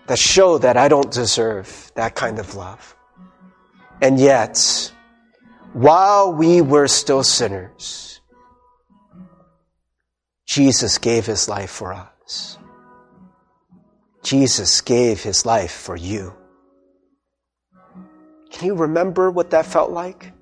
that 0.06 0.18
show 0.18 0.58
that 0.58 0.76
I 0.76 0.88
don't 0.88 1.10
deserve 1.10 1.92
that 1.94 2.14
kind 2.14 2.38
of 2.38 2.54
love. 2.54 2.96
And 4.02 4.18
yet, 4.18 4.92
while 5.72 6.32
we 6.32 6.60
were 6.60 6.88
still 6.88 7.22
sinners, 7.22 8.20
Jesus 10.46 10.98
gave 10.98 11.26
his 11.26 11.48
life 11.48 11.70
for 11.70 11.92
us. 11.92 12.58
Jesus 14.22 14.80
gave 14.80 15.22
his 15.22 15.46
life 15.46 15.70
for 15.70 15.96
you. 15.96 16.34
Can 18.50 18.66
you 18.66 18.74
remember 18.74 19.30
what 19.30 19.50
that 19.50 19.64
felt 19.64 19.92
like? 19.92 20.32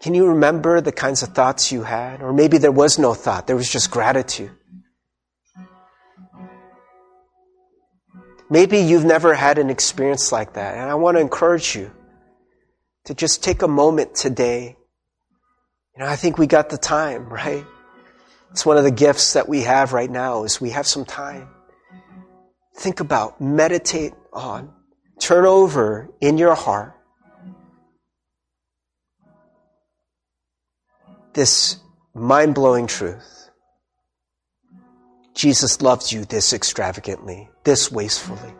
Can 0.00 0.14
you 0.14 0.28
remember 0.28 0.80
the 0.80 0.92
kinds 0.92 1.22
of 1.22 1.30
thoughts 1.30 1.72
you 1.72 1.82
had? 1.82 2.22
Or 2.22 2.32
maybe 2.32 2.58
there 2.58 2.72
was 2.72 2.98
no 2.98 3.14
thought, 3.14 3.46
there 3.46 3.56
was 3.56 3.70
just 3.70 3.90
gratitude. 3.90 4.52
Maybe 8.50 8.78
you've 8.78 9.04
never 9.04 9.34
had 9.34 9.58
an 9.58 9.68
experience 9.68 10.32
like 10.32 10.54
that, 10.54 10.74
and 10.74 10.88
I 10.88 10.94
want 10.94 11.16
to 11.16 11.20
encourage 11.20 11.76
you 11.76 11.90
to 13.04 13.14
just 13.14 13.42
take 13.42 13.60
a 13.60 13.68
moment 13.68 14.14
today. 14.14 14.76
You 15.94 16.04
know, 16.04 16.08
I 16.08 16.16
think 16.16 16.38
we 16.38 16.46
got 16.46 16.70
the 16.70 16.78
time, 16.78 17.28
right? 17.32 17.66
It's 18.52 18.64
one 18.64 18.78
of 18.78 18.84
the 18.84 18.90
gifts 18.90 19.34
that 19.34 19.48
we 19.48 19.62
have 19.62 19.92
right 19.92 20.10
now 20.10 20.44
is 20.44 20.60
we 20.60 20.70
have 20.70 20.86
some 20.86 21.04
time. 21.04 21.48
Think 22.76 23.00
about, 23.00 23.40
meditate 23.40 24.14
on, 24.32 24.72
turn 25.18 25.44
over 25.44 26.08
in 26.20 26.38
your 26.38 26.54
heart 26.54 26.97
this 31.38 31.76
mind 32.14 32.52
blowing 32.52 32.88
truth. 32.88 33.48
Jesus 35.36 35.80
loves 35.80 36.12
you 36.12 36.24
this 36.24 36.52
extravagantly, 36.52 37.48
this 37.62 37.92
wastefully. 37.92 38.52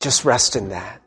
Just 0.00 0.24
rest 0.24 0.56
in 0.56 0.70
that. 0.70 1.00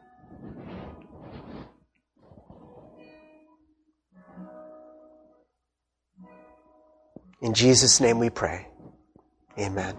In 7.41 7.53
Jesus' 7.53 7.99
name 7.99 8.17
we 8.17 8.29
pray. 8.29 8.69
Amen. 9.59 9.97